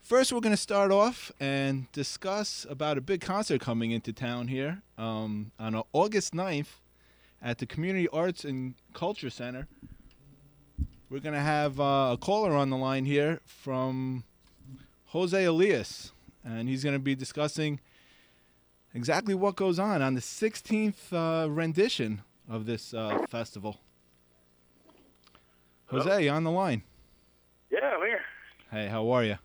[0.00, 4.48] First, we're going to start off and discuss about a big concert coming into town
[4.48, 6.78] here um, on August 9th
[7.42, 9.68] at the Community Arts and Culture Center.
[11.10, 14.24] We're going to have uh, a caller on the line here from
[15.08, 16.12] Jose Elias,
[16.42, 17.78] and he's going to be discussing
[18.94, 23.78] exactly what goes on on the 16th uh, rendition of this uh, festival.
[25.86, 26.82] Jose, you on the line.
[27.70, 28.20] Yeah, I'm here.
[28.70, 29.36] Hey, how are you?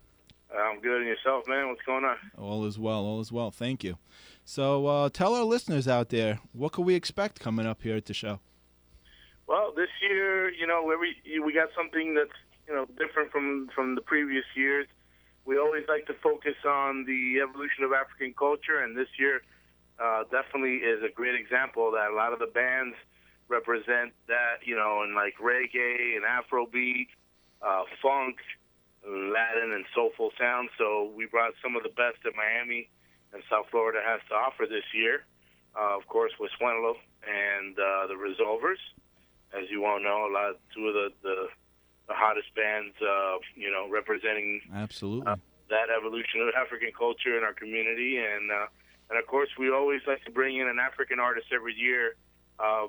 [0.54, 0.98] I'm good.
[0.98, 1.68] And yourself, man?
[1.68, 2.16] What's going on?
[2.38, 3.04] All is well.
[3.04, 3.50] All is well.
[3.50, 3.98] Thank you.
[4.44, 8.06] So, uh, tell our listeners out there what can we expect coming up here at
[8.06, 8.40] the show.
[9.46, 12.30] Well, this year, you know, every we got something that's
[12.66, 14.86] you know different from from the previous years.
[15.48, 19.40] We always like to focus on the evolution of African culture, and this year
[19.96, 22.94] uh, definitely is a great example that a lot of the bands
[23.48, 27.08] represent that, you know, in like reggae and Afrobeat,
[27.64, 28.36] uh, funk,
[29.08, 30.68] Latin, and soulful sounds.
[30.76, 32.90] So we brought some of the best that Miami
[33.32, 35.24] and South Florida has to offer this year.
[35.72, 36.92] Uh, of course, with Suenalo
[37.24, 38.84] and uh, the Resolvers,
[39.56, 41.48] as you all know, a lot two of the the,
[42.08, 45.30] the hottest bands, uh, you know, representing Absolutely.
[45.30, 45.36] uh,
[45.68, 48.66] that evolution of African culture in our community, and uh,
[49.10, 52.16] and of course we always like to bring in an African artist every year.
[52.58, 52.88] Uh,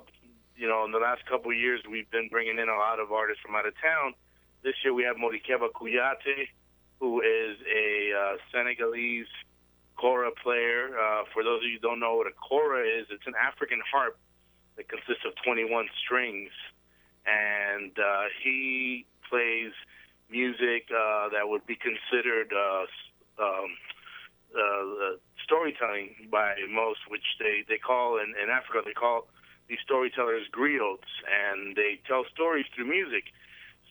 [0.56, 3.12] you know, in the last couple of years, we've been bringing in a lot of
[3.12, 4.14] artists from out of town.
[4.62, 6.48] This year we have Morikeba Kouyate,
[6.98, 9.30] who is a uh, Senegalese
[9.96, 10.96] kora player.
[10.96, 13.80] Uh, for those of you who don't know what a kora is, it's an African
[13.90, 14.18] harp
[14.76, 16.50] that consists of 21 strings,
[17.26, 19.72] and uh, he plays
[20.30, 23.70] music uh, that would be considered uh, um,
[24.56, 29.28] uh, storytelling by most, which they, they call in, in Africa they call
[29.68, 33.24] these storytellers griots, and they tell stories through music.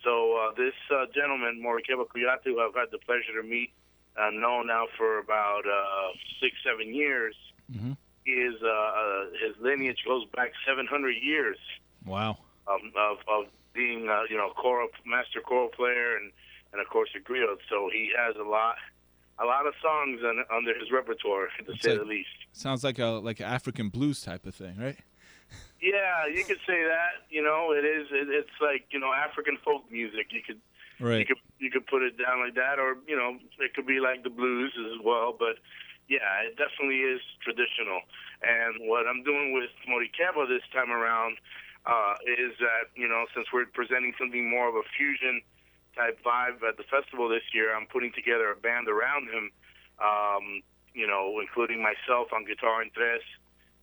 [0.04, 3.72] So uh, this uh, gentleman, Morikeba Kouyate, who I've had the pleasure to meet,
[4.20, 6.12] uh, known now for about uh,
[6.42, 7.36] six, seven years,
[7.72, 7.96] Mhm.
[8.26, 11.58] is uh, uh, his lineage goes back 700 years
[12.06, 12.38] Wow.
[12.70, 16.32] Um, of of being uh, you know choral master choral player and
[16.72, 17.58] and of course a griot.
[17.70, 18.76] So he has a lot
[19.42, 22.30] a lot of songs on, under his repertoire to It's say like- the least.
[22.54, 24.98] Sounds like a like African blues type of thing, right?
[25.82, 27.24] Yeah, you could say that.
[27.30, 28.08] You know, it is.
[28.12, 30.28] It, it's like you know African folk music.
[30.32, 30.60] You could
[31.00, 31.20] Right.
[31.20, 34.00] you could you could put it down like that, or you know it could be
[34.02, 35.32] like the blues as well.
[35.40, 35.56] But
[36.10, 38.02] yeah, it definitely is traditional.
[38.44, 41.38] And what I'm doing with Morikeba this time around
[41.86, 45.42] uh, is that you know since we're presenting something more of a fusion
[45.96, 49.52] type vibe at the festival this year, I'm putting together a band around him.
[50.00, 50.64] Um,
[50.94, 53.22] you know, including myself on guitar and tres,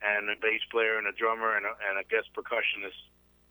[0.02, 2.98] and a bass player and a drummer and a, and a guest percussionist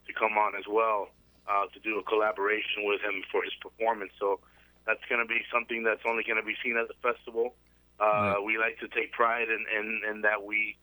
[0.07, 1.09] to come on as well
[1.47, 4.11] uh, to do a collaboration with him for his performance.
[4.19, 4.39] So
[4.85, 7.53] that's going to be something that's only going to be seen at the festival.
[7.99, 8.43] Uh, Right.
[8.43, 10.77] We like to take pride in, in, in that we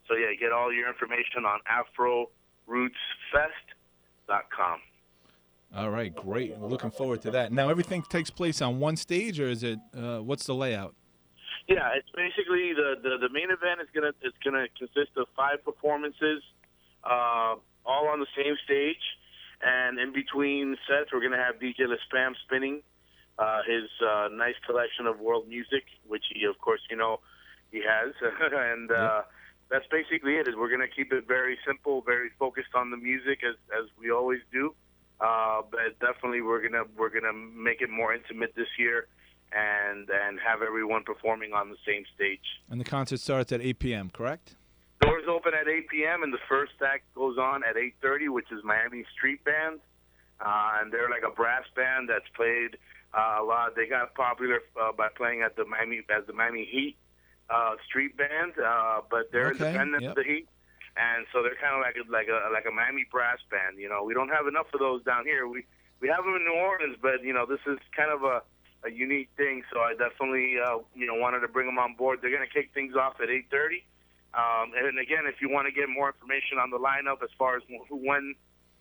[0.08, 1.62] So yeah, get all your information on
[2.68, 4.80] AfroRootsFest.com.
[5.76, 6.56] All right, great.
[6.58, 7.52] We're looking forward to that.
[7.52, 9.80] Now, everything takes place on one stage, or is it?
[9.98, 10.94] Uh, what's the layout?
[11.68, 15.66] Yeah, it's basically the, the, the main event is gonna it's gonna consist of five
[15.66, 16.44] performances.
[17.04, 17.56] Uh,
[18.06, 19.02] all on the same stage.
[19.62, 22.82] And in between sets, we're going to have DJ Spam spinning
[23.38, 27.20] uh, his uh, nice collection of world music, which he, of course, you know,
[27.72, 28.14] he has.
[28.52, 29.24] and uh,
[29.70, 30.48] that's basically it.
[30.48, 33.90] Is we're going to keep it very simple, very focused on the music as as
[34.00, 34.74] we always do.
[35.20, 39.08] Uh, but definitely, we're gonna we're gonna make it more intimate this year,
[39.54, 42.44] and and have everyone performing on the same stage.
[42.70, 44.10] And the concert starts at 8 p.m.
[44.10, 44.56] Correct?
[45.02, 46.24] Doors open at 8 p.m.
[46.24, 49.80] and the first act goes on at 8:30, which is Miami Street Band,
[50.40, 52.78] uh, and they're like a brass band that's played
[53.14, 53.76] uh, a lot.
[53.76, 56.96] They got popular uh, by playing at the Miami as the Miami Heat
[57.50, 60.12] uh, Street Band, uh, but they're Okay, independent yep.
[60.12, 60.48] of the Heat,
[60.96, 63.78] and so they're kind of like a, like a like a Miami brass band.
[63.78, 65.48] You know, we don't have enough of those down here.
[65.48, 65.66] We
[66.00, 68.42] we have them in New Orleans, but you know, this is kind of a
[68.88, 69.64] a unique thing.
[69.74, 72.20] So I definitely uh, you know wanted to bring them on board.
[72.22, 73.84] They're going to kick things off at 8:30.
[74.36, 77.56] Um, and again, if you want to get more information on the lineup as far
[77.56, 78.36] as who, when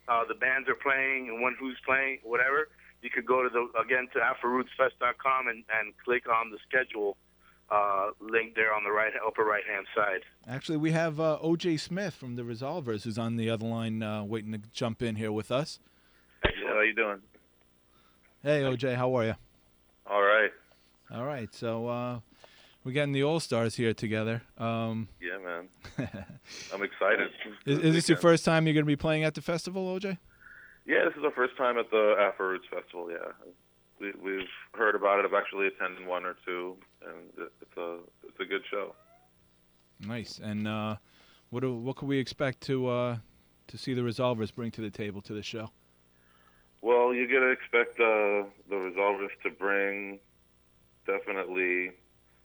[0.09, 2.69] uh, the bands are playing and when who's playing, whatever,
[3.03, 7.17] you could go to the again to AfroRootsFest.com and, and click on the schedule
[7.71, 10.23] uh, link there on the right upper right hand side.
[10.49, 14.25] Actually, we have uh, Ojay Smith from the Resolvers who's on the other line uh,
[14.25, 15.79] waiting to jump in here with us.
[16.43, 17.21] How you doing?
[18.43, 19.35] Hey, Ojay, how are you?
[20.07, 20.51] All right.
[21.11, 22.21] All right, so uh,
[22.85, 24.43] we're getting the All Stars here together.
[24.59, 25.69] Um, Yeah, man.
[26.73, 27.31] I'm excited.
[27.67, 30.19] is, is this your first time you're going to be playing at the festival, Ojay?
[30.87, 33.11] Yeah, this is our first time at the Afro Roots Festival.
[33.11, 33.33] Yeah,
[33.99, 35.25] we, we've heard about it.
[35.25, 36.77] I've actually attended one or two,
[37.07, 38.95] and it's a it's a good show.
[40.01, 40.39] Nice.
[40.43, 40.97] And uh,
[41.49, 43.17] what do, what can we expect to uh,
[43.69, 45.71] to see the Resolvers bring to the table to the show?
[46.83, 50.19] Well, you're gonna expect uh, the Resolvers to bring
[51.07, 51.93] definitely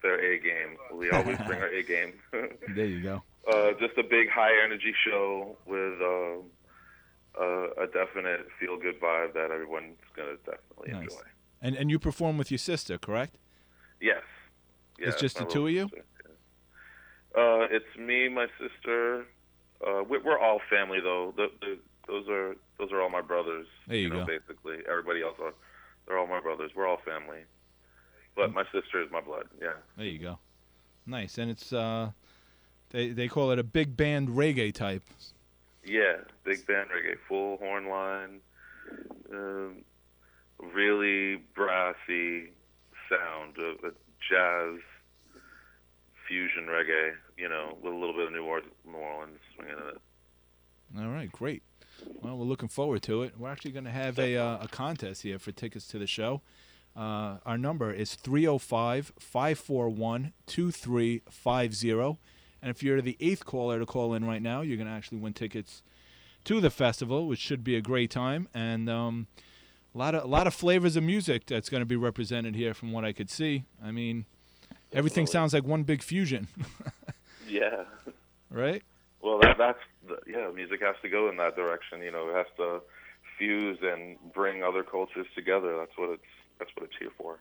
[0.01, 0.77] their A game.
[0.93, 2.13] We always bring our A game.
[2.75, 3.23] There you go.
[3.51, 9.33] uh, just a big high energy show with uh, uh, a definite feel good vibe
[9.33, 11.03] that everyone's gonna definitely Nice.
[11.03, 11.23] enjoy.
[11.61, 13.35] And and you perform with your sister, correct?
[14.01, 14.23] Yes.
[14.97, 15.83] It's just the two of you?
[15.89, 16.05] sister.
[17.35, 19.25] Uh, it's me, my sister.
[19.85, 21.33] Uh, we, we're all family though.
[21.37, 21.77] The, the,
[22.07, 23.67] those are those are all my brothers.
[23.87, 24.25] There you know, go.
[24.25, 25.53] Basically, everybody else are
[26.07, 26.71] they're all my brothers.
[26.75, 27.43] We're all family.
[28.35, 29.47] But my sister is my blood.
[29.61, 29.73] Yeah.
[29.97, 30.39] There you go.
[31.05, 31.37] Nice.
[31.37, 32.11] And it's uh,
[32.91, 35.03] they they call it a big band reggae type.
[35.83, 38.41] Yeah, big band reggae, full horn line,
[39.33, 39.77] um,
[40.59, 42.51] really brassy
[43.09, 43.91] sound, uh, uh,
[44.29, 44.79] jazz,
[46.27, 47.13] fusion reggae.
[47.37, 50.01] You know, with a little bit of New Orleans, New Orleans swinging in it.
[50.97, 51.63] All right, great.
[52.21, 53.33] Well, we're looking forward to it.
[53.37, 56.41] We're actually going to have a, uh, a contest here for tickets to the show.
[56.95, 62.19] Uh, our number is 305 541 2350.
[62.61, 65.19] And if you're the eighth caller to call in right now, you're going to actually
[65.19, 65.81] win tickets
[66.45, 68.47] to the festival, which should be a great time.
[68.53, 69.27] And um,
[69.95, 72.73] a lot of a lot of flavors of music that's going to be represented here,
[72.73, 73.63] from what I could see.
[73.83, 74.25] I mean,
[74.91, 76.47] everything sounds like one big fusion,
[77.47, 77.83] Yeah.
[78.49, 78.83] right?
[79.21, 79.79] Well, that, that's
[80.27, 80.49] yeah.
[80.53, 82.01] Music has to go in that direction.
[82.01, 82.81] You know, it has to
[83.37, 85.77] fuse and bring other cultures together.
[85.77, 86.23] That's what it's
[86.59, 87.39] that's what it's here for.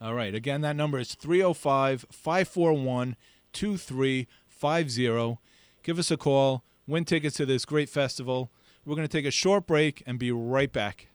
[0.00, 0.34] All right.
[0.34, 3.16] Again, that number is 305 541
[3.52, 5.38] 2350.
[5.82, 6.64] Give us a call.
[6.86, 8.50] Win tickets to this great festival.
[8.84, 11.08] We're going to take a short break and be right back.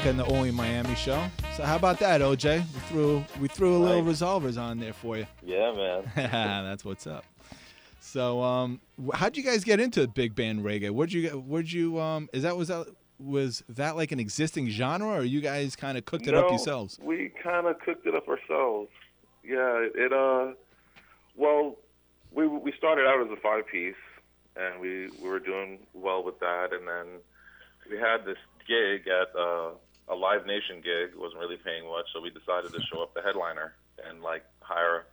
[0.00, 1.22] Back on the Only Miami show.
[1.58, 2.60] So how about that, Ojay?
[2.72, 4.22] We threw we threw a little Nice.
[4.22, 5.26] resolvers on there for you.
[5.44, 6.10] Yeah, man.
[6.64, 7.26] That's what's up.
[8.00, 8.80] So, um,
[9.12, 10.90] how'd you guys get into big band reggae?
[10.90, 12.30] Where'd you get- where'd you um?
[12.32, 12.86] Is that was that
[13.18, 16.98] was that like an existing genre, or you guys kind of cooked it up yourselves?
[17.02, 18.88] We kind of cooked it up ourselves.
[19.44, 20.54] Yeah, it uh,
[21.36, 21.76] well,
[22.32, 23.94] we we started out as a five piece,
[24.56, 27.06] and we we were doing well with that, and then
[27.90, 29.70] we had this gig at uh,
[30.08, 31.10] a Live Nation gig.
[31.16, 33.74] Wasn't really paying much, so we decided to show up the headliner
[34.08, 35.06] and like hire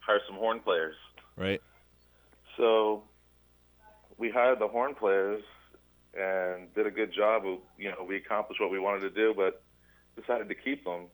[0.00, 0.94] hire some horn players.
[1.36, 1.60] Right.
[2.56, 3.02] So
[4.18, 5.42] we hired the horn players
[6.18, 7.46] and did a good job.
[7.46, 9.62] Of, you know, we accomplished what we wanted to do, but
[10.20, 11.06] decided to keep them.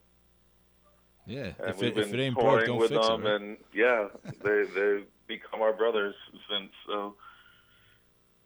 [1.26, 1.52] Yeah.
[1.58, 3.08] And If we've it, if it ain't broke, don't with fix it.
[3.10, 3.40] them, right?
[3.40, 4.08] and yeah,
[4.44, 6.14] they they become our brothers
[6.50, 6.70] since.
[6.86, 7.14] So,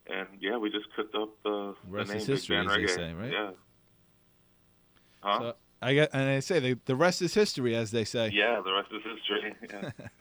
[0.08, 2.68] and yeah, we just cooked up uh, the, Rest the name is Big history, Band
[2.68, 2.90] Reggae.
[2.94, 3.32] say, right?
[3.32, 3.50] Yeah.
[5.27, 5.39] Huh?
[5.41, 8.31] So I get and I say the the rest is history, as they say.
[8.33, 9.55] yeah, the rest is history.
[9.70, 9.91] Yeah.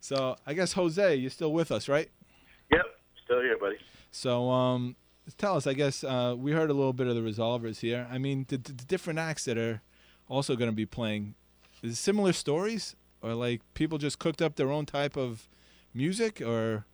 [0.00, 2.08] So I guess Jose, you're still with us, right?
[2.70, 2.86] Yep,
[3.24, 3.78] still here, buddy.
[4.12, 4.94] So um,
[5.36, 5.66] tell us.
[5.66, 8.06] I guess uh, we heard a little bit of the Resolvers here.
[8.08, 9.82] I mean, the, the different acts that are
[10.28, 11.34] also going to be playing,
[11.82, 15.48] is it similar stories, or like people just cooked up their own type of
[15.92, 16.86] music, or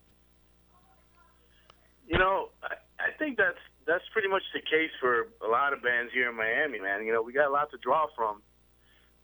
[2.07, 5.81] You know, I, I think that's that's pretty much the case for a lot of
[5.81, 7.05] bands here in Miami, man.
[7.05, 8.41] You know, we got lots to draw from,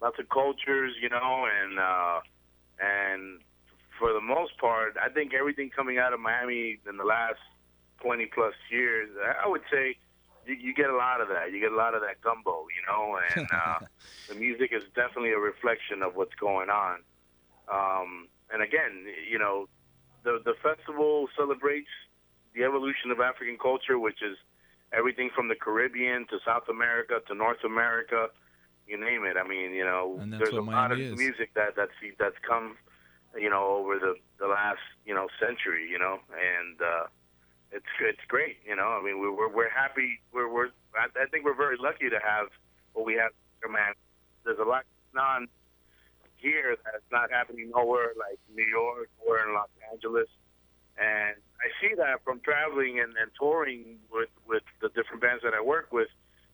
[0.02, 2.20] lots of cultures, you know, and uh,
[2.80, 3.42] and
[3.98, 7.40] for the most part, I think everything coming out of Miami in the last
[8.02, 9.10] 20 plus years,
[9.44, 9.98] I would say
[10.46, 11.52] you, you get a lot of that.
[11.52, 13.80] You get a lot of that gumbo, you know, and uh,
[14.30, 17.00] the music is definitely a reflection of what's going on.
[17.72, 19.68] Um, and again, you know,
[20.24, 21.90] the the festival celebrates
[22.56, 24.38] the evolution of African culture, which is
[24.94, 28.28] everything from the Caribbean to South America to North America,
[28.88, 29.38] you name it.
[29.38, 31.18] I mean, you know, there's a lot of is.
[31.18, 32.76] music that that's that's come,
[33.40, 37.06] you know, over the the last you know century, you know, and uh,
[37.72, 38.98] it's it's great, you know.
[39.00, 40.20] I mean, we're we're, we're happy.
[40.34, 42.48] We're we're I, I think we're very lucky to have
[42.94, 43.32] what we have
[43.62, 43.94] here, man.
[44.44, 44.84] There's a lot
[45.14, 45.48] going on
[46.38, 50.28] here that's not happening nowhere like New York or in Los Angeles.
[51.02, 55.54] And I see that from traveling and, and touring with, with the different bands that
[55.54, 56.10] I work with,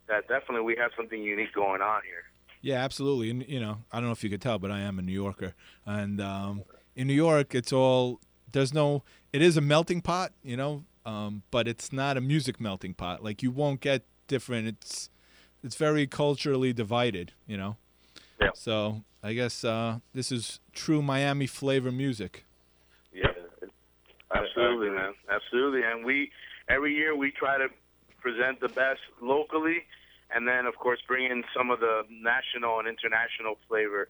[0.07, 2.23] that definitely we have something unique going on here.
[2.61, 3.29] yeah, absolutely.
[3.29, 5.11] And you know, I don't know if you could tell, but I am a New
[5.11, 5.53] Yorker,
[5.85, 6.63] and um,
[6.95, 8.19] in New York, it's all
[8.51, 9.03] there's no.
[9.33, 13.23] It is a melting pot, you know, um, but it's not a music melting pot.
[13.23, 14.67] Like you won't get different.
[14.67, 15.09] It's
[15.63, 17.77] it's very culturally divided, you know.
[18.39, 18.51] Yeah.
[18.55, 22.45] So I guess uh, this is true Miami flavor music.
[24.31, 24.37] Yeah.
[24.37, 25.13] I- I Absolutely, man.
[25.29, 25.83] Absolutely.
[25.83, 26.31] And we,
[26.69, 27.67] every year, we try to
[28.21, 29.85] present the best locally,
[30.35, 34.09] and then, of course, bring in some of the national and international flavor,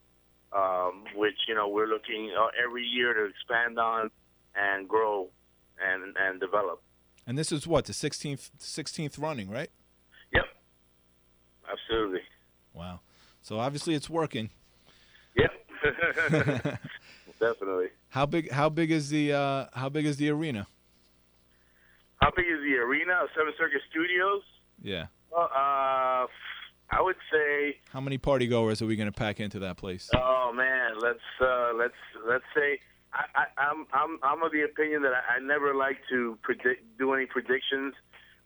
[0.54, 4.10] um, which, you know, we're looking uh, every year to expand on
[4.56, 5.30] and grow
[5.80, 6.82] and, and develop.
[7.28, 9.70] And this is what the 16th 16th running, right?
[10.34, 10.46] Yep.
[11.72, 12.22] Absolutely.
[12.74, 13.02] Wow.
[13.42, 14.50] So obviously it's working.
[15.36, 15.52] Yep.
[17.40, 17.88] Definitely.
[18.10, 20.68] How big how big is the uh, how big is the arena?
[22.22, 24.42] How big is the arena of Seven Circuit Studios?
[24.82, 25.08] Yeah.
[25.32, 26.26] Well, uh,
[26.90, 30.10] I would say How many party goers are we going to pack into that place?
[30.16, 31.94] Oh man, let's uh, let's
[32.28, 32.80] let's say
[33.14, 36.98] I, I, I'm I'm I'm of the opinion that I, I never like to predict
[36.98, 37.94] do any predictions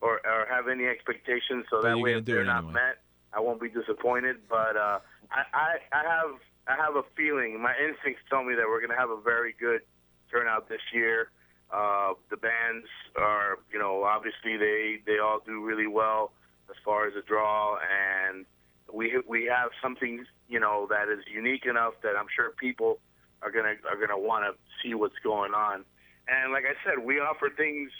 [0.01, 2.73] or, or have any expectations, so But that way if they're not anyway.
[2.73, 2.97] met,
[3.33, 4.37] I won't be disappointed.
[4.49, 4.99] But uh,
[5.31, 7.61] I, I I have I have a feeling.
[7.61, 9.81] My instincts tell me that we're gonna have a very good
[10.29, 11.29] turnout this year.
[11.71, 16.31] Uh, the bands are, you know, obviously they they all do really well
[16.69, 18.45] as far as a draw, and
[18.93, 22.99] we we have something, you know, that is unique enough that I'm sure people
[23.41, 25.83] are gonna are gonna want to see what's going on.
[26.27, 27.91] And like I said, we offer things,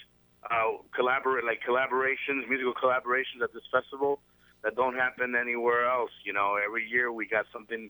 [0.50, 4.20] uh, collaborate like collaborations, musical collaborations at this festival
[4.64, 6.12] that don't happen anywhere else.
[6.24, 7.90] You know, every year we got something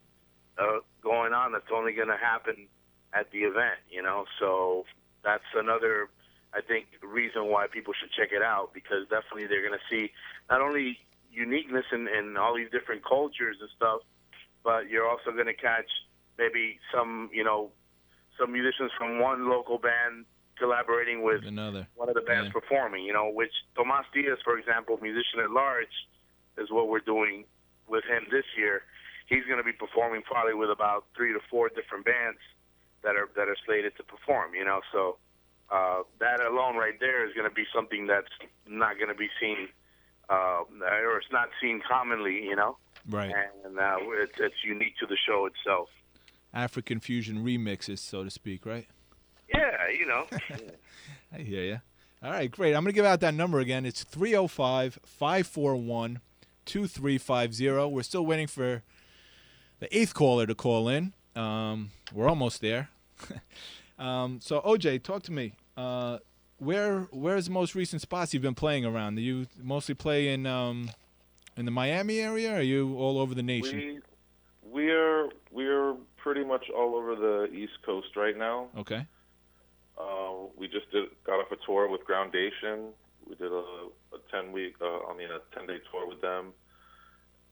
[0.61, 2.67] uh, going on that's only gonna happen
[3.13, 3.79] at the event.
[3.89, 4.85] You know, so
[5.23, 6.09] that's another,
[6.53, 10.11] I think, reason why people should check it out because definitely they're gonna see
[10.49, 10.99] not only
[11.31, 14.01] uniqueness in, in all these different cultures and stuff,
[14.63, 15.89] but you're also going to catch
[16.37, 17.71] maybe some, you know,
[18.39, 20.25] some musicians from one local band
[20.57, 21.87] collaborating with Another.
[21.95, 22.59] one of the bands Yeah.
[22.59, 25.95] performing, you know, which Tomas Diaz, for example, musician at large,
[26.57, 27.45] is what we're doing
[27.87, 28.83] with him this year.
[29.31, 32.39] He's going to be performing probably with about three to four different bands
[33.01, 34.81] that are that are slated to perform, you know.
[34.91, 35.15] So
[35.71, 38.27] uh, that alone right there is going to be something that's
[38.67, 39.69] not going to be seen,
[40.29, 42.75] uh, or it's not seen commonly, you know.
[43.09, 43.33] Right.
[43.65, 45.87] And uh, it's, it's unique to the show itself.
[46.53, 48.85] African fusion remixes, so to speak, right?
[49.53, 50.27] Yeah, you know.
[51.33, 51.81] I hear you.
[52.21, 52.75] All right, great.
[52.75, 53.85] I'm going to give out that number again.
[53.85, 56.19] It's 305 541
[56.65, 57.69] 2350.
[57.87, 58.83] We're still waiting for
[59.81, 61.11] the eighth caller to call in.
[61.35, 62.89] Um, we're almost there.
[63.99, 65.53] um, so, Ojay, talk to me.
[65.75, 66.19] Uh,
[66.59, 69.15] where Where's the most recent spots you've been playing around?
[69.15, 70.91] Do you mostly play in um,
[71.57, 73.79] in the Miami area, or are you all over the nation?
[73.79, 73.99] We
[74.63, 78.67] we're we're pretty much all over the East Coast right now.
[78.77, 79.05] okay.
[79.99, 82.93] Uh, we just did got off a tour with Groundation.
[83.27, 83.63] We did a,
[84.13, 86.53] a ten week, uh, I mean a ten day tour with them,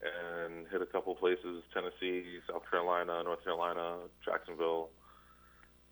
[0.02, 4.90] and hit a couple places: Tennessee, South Carolina, North Carolina, Jacksonville,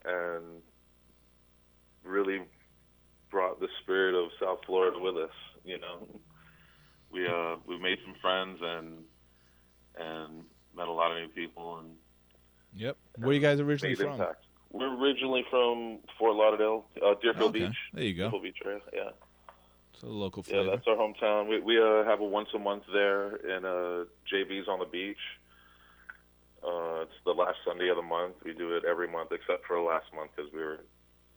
[0.04, 0.44] and
[2.04, 2.40] really
[3.30, 5.30] brought the spirit of South Florida with us.
[5.64, 6.06] You know,
[7.10, 9.04] we uh, we made some friends and
[9.98, 10.44] and
[10.76, 11.90] met a lot of new people and
[12.74, 12.96] Yep.
[13.16, 14.12] Where are you guys originally from?
[14.12, 14.44] impact.
[14.70, 17.76] We're originally from Fort Lauderdale, uh, Deerfield Okay, Beach.
[17.94, 18.24] there you go.
[18.30, 18.80] Deerfield Beach area.
[18.92, 19.10] Yeah,
[20.00, 21.48] So the local yeah, that's our hometown.
[21.48, 25.16] We we uh, have a once a month there in uh, JB's on the beach.
[26.62, 28.34] Uh, it's the last Sunday of the month.
[28.44, 30.80] We do it every month except for last month because we were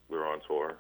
[0.09, 0.77] we were on tour.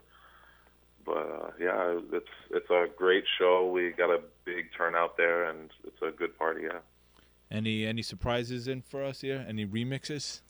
[1.03, 3.71] But uh, yeah, it's it's a great show.
[3.71, 6.61] We got a big turnout there, and it's a good party.
[6.63, 6.79] Yeah.
[7.49, 9.43] Any any surprises in for us here?
[9.47, 10.41] Any remixes?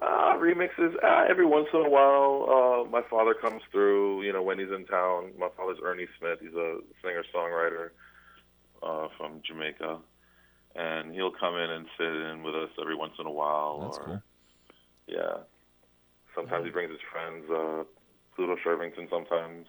[0.00, 2.46] Uh, remixes uh, every once in a while.
[2.84, 5.32] Uh, my father comes through, you know, when he's in town.
[5.38, 6.38] My father's Ernie Smith.
[6.42, 7.90] He's a singer songwriter
[8.82, 9.98] uh, from Jamaica,
[10.74, 13.80] and he'll come in and sit in with us every once in a while.
[13.80, 14.22] That's or, cool.
[15.06, 15.36] Yeah.
[16.34, 17.84] Sometimes he brings his friends, uh,
[18.34, 19.08] Pluto Shervington.
[19.08, 19.66] Sometimes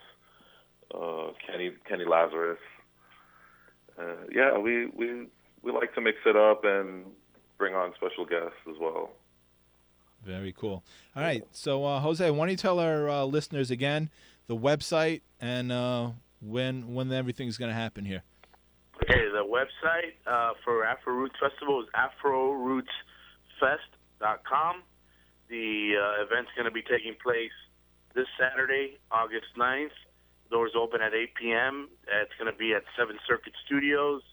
[0.94, 2.60] uh, Kenny Kenny Lazarus.
[3.98, 5.28] Uh, yeah, we we
[5.62, 7.06] we like to mix it up and
[7.58, 9.12] bring on special guests as well.
[10.26, 10.84] Very cool.
[11.16, 11.46] All right.
[11.52, 14.10] So uh, Jose, why don't you tell our uh, listeners again
[14.48, 16.10] the website and uh,
[16.42, 18.24] when when everything's going to happen here?
[19.04, 24.84] Okay, the website uh, for Afro Roots Festival is afrorootsfest.com.
[25.50, 27.52] The uh, event's going to be taking place
[28.16, 29.92] this Saturday, August 9th.
[30.50, 31.90] Doors open at 8 p.m.
[32.08, 34.24] It's going to be at 7 Circuit Studios,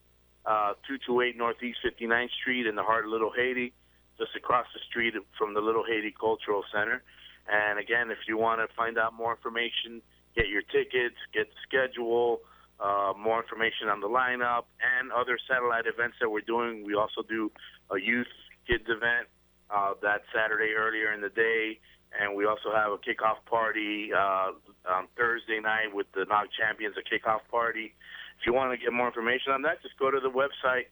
[0.46, 3.74] uh, 228 Northeast 59th Street in the heart of Little Haiti,
[4.18, 7.02] just across the street from the Little Haiti Cultural Center.
[7.50, 10.02] And again, if you want to find out more information,
[10.36, 12.40] get your tickets, get the schedule,
[12.80, 16.84] uh, more information on the lineup and other satellite events that we're doing.
[16.84, 17.50] We also do
[17.90, 18.30] a youth
[18.66, 19.28] kids event
[19.70, 21.78] uh, that Saturday earlier in the day,
[22.18, 24.52] and we also have a kickoff party uh,
[24.90, 27.94] on Thursday night with the NOG Champions, a kickoff party.
[28.40, 30.90] If you want to get more information on that, just go to the website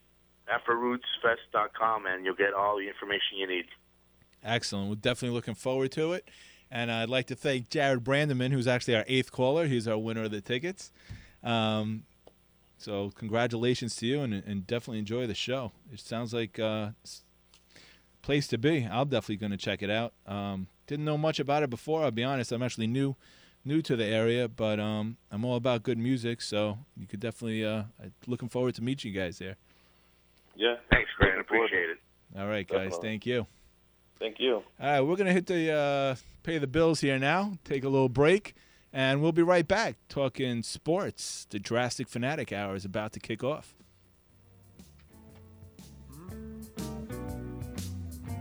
[0.48, 3.66] afrorootsfest.com and you'll get all the information you need.
[4.42, 4.88] Excellent.
[4.88, 6.28] We're definitely looking forward to it.
[6.70, 9.66] And I'd like to thank Jared Brandeman, who's actually our eighth caller.
[9.66, 10.92] He's our winner of the tickets.
[11.42, 12.04] Um,
[12.78, 15.72] so congratulations to you, and, and definitely enjoy the show.
[15.92, 16.90] It sounds like uh,
[18.22, 18.88] place to be.
[18.90, 20.14] I'm definitely going to check it out.
[20.26, 22.02] Um, didn't know much about it before.
[22.02, 22.52] I'll be honest.
[22.52, 23.16] I'm actually new,
[23.64, 26.40] new to the area, but um, I'm all about good music.
[26.40, 27.84] So you could definitely uh,
[28.26, 29.56] looking forward to meet you guys there.
[30.60, 30.76] Yeah.
[30.90, 31.38] Thanks, Grant.
[31.38, 31.98] Looking Appreciate it.
[32.38, 32.90] All right, guys.
[32.90, 33.08] Definitely.
[33.08, 33.46] Thank you.
[34.18, 34.56] Thank you.
[34.56, 37.54] All right, we're gonna hit the uh, pay the bills here now.
[37.64, 38.54] Take a little break,
[38.92, 41.46] and we'll be right back talking sports.
[41.48, 43.74] The drastic fanatic hour is about to kick off.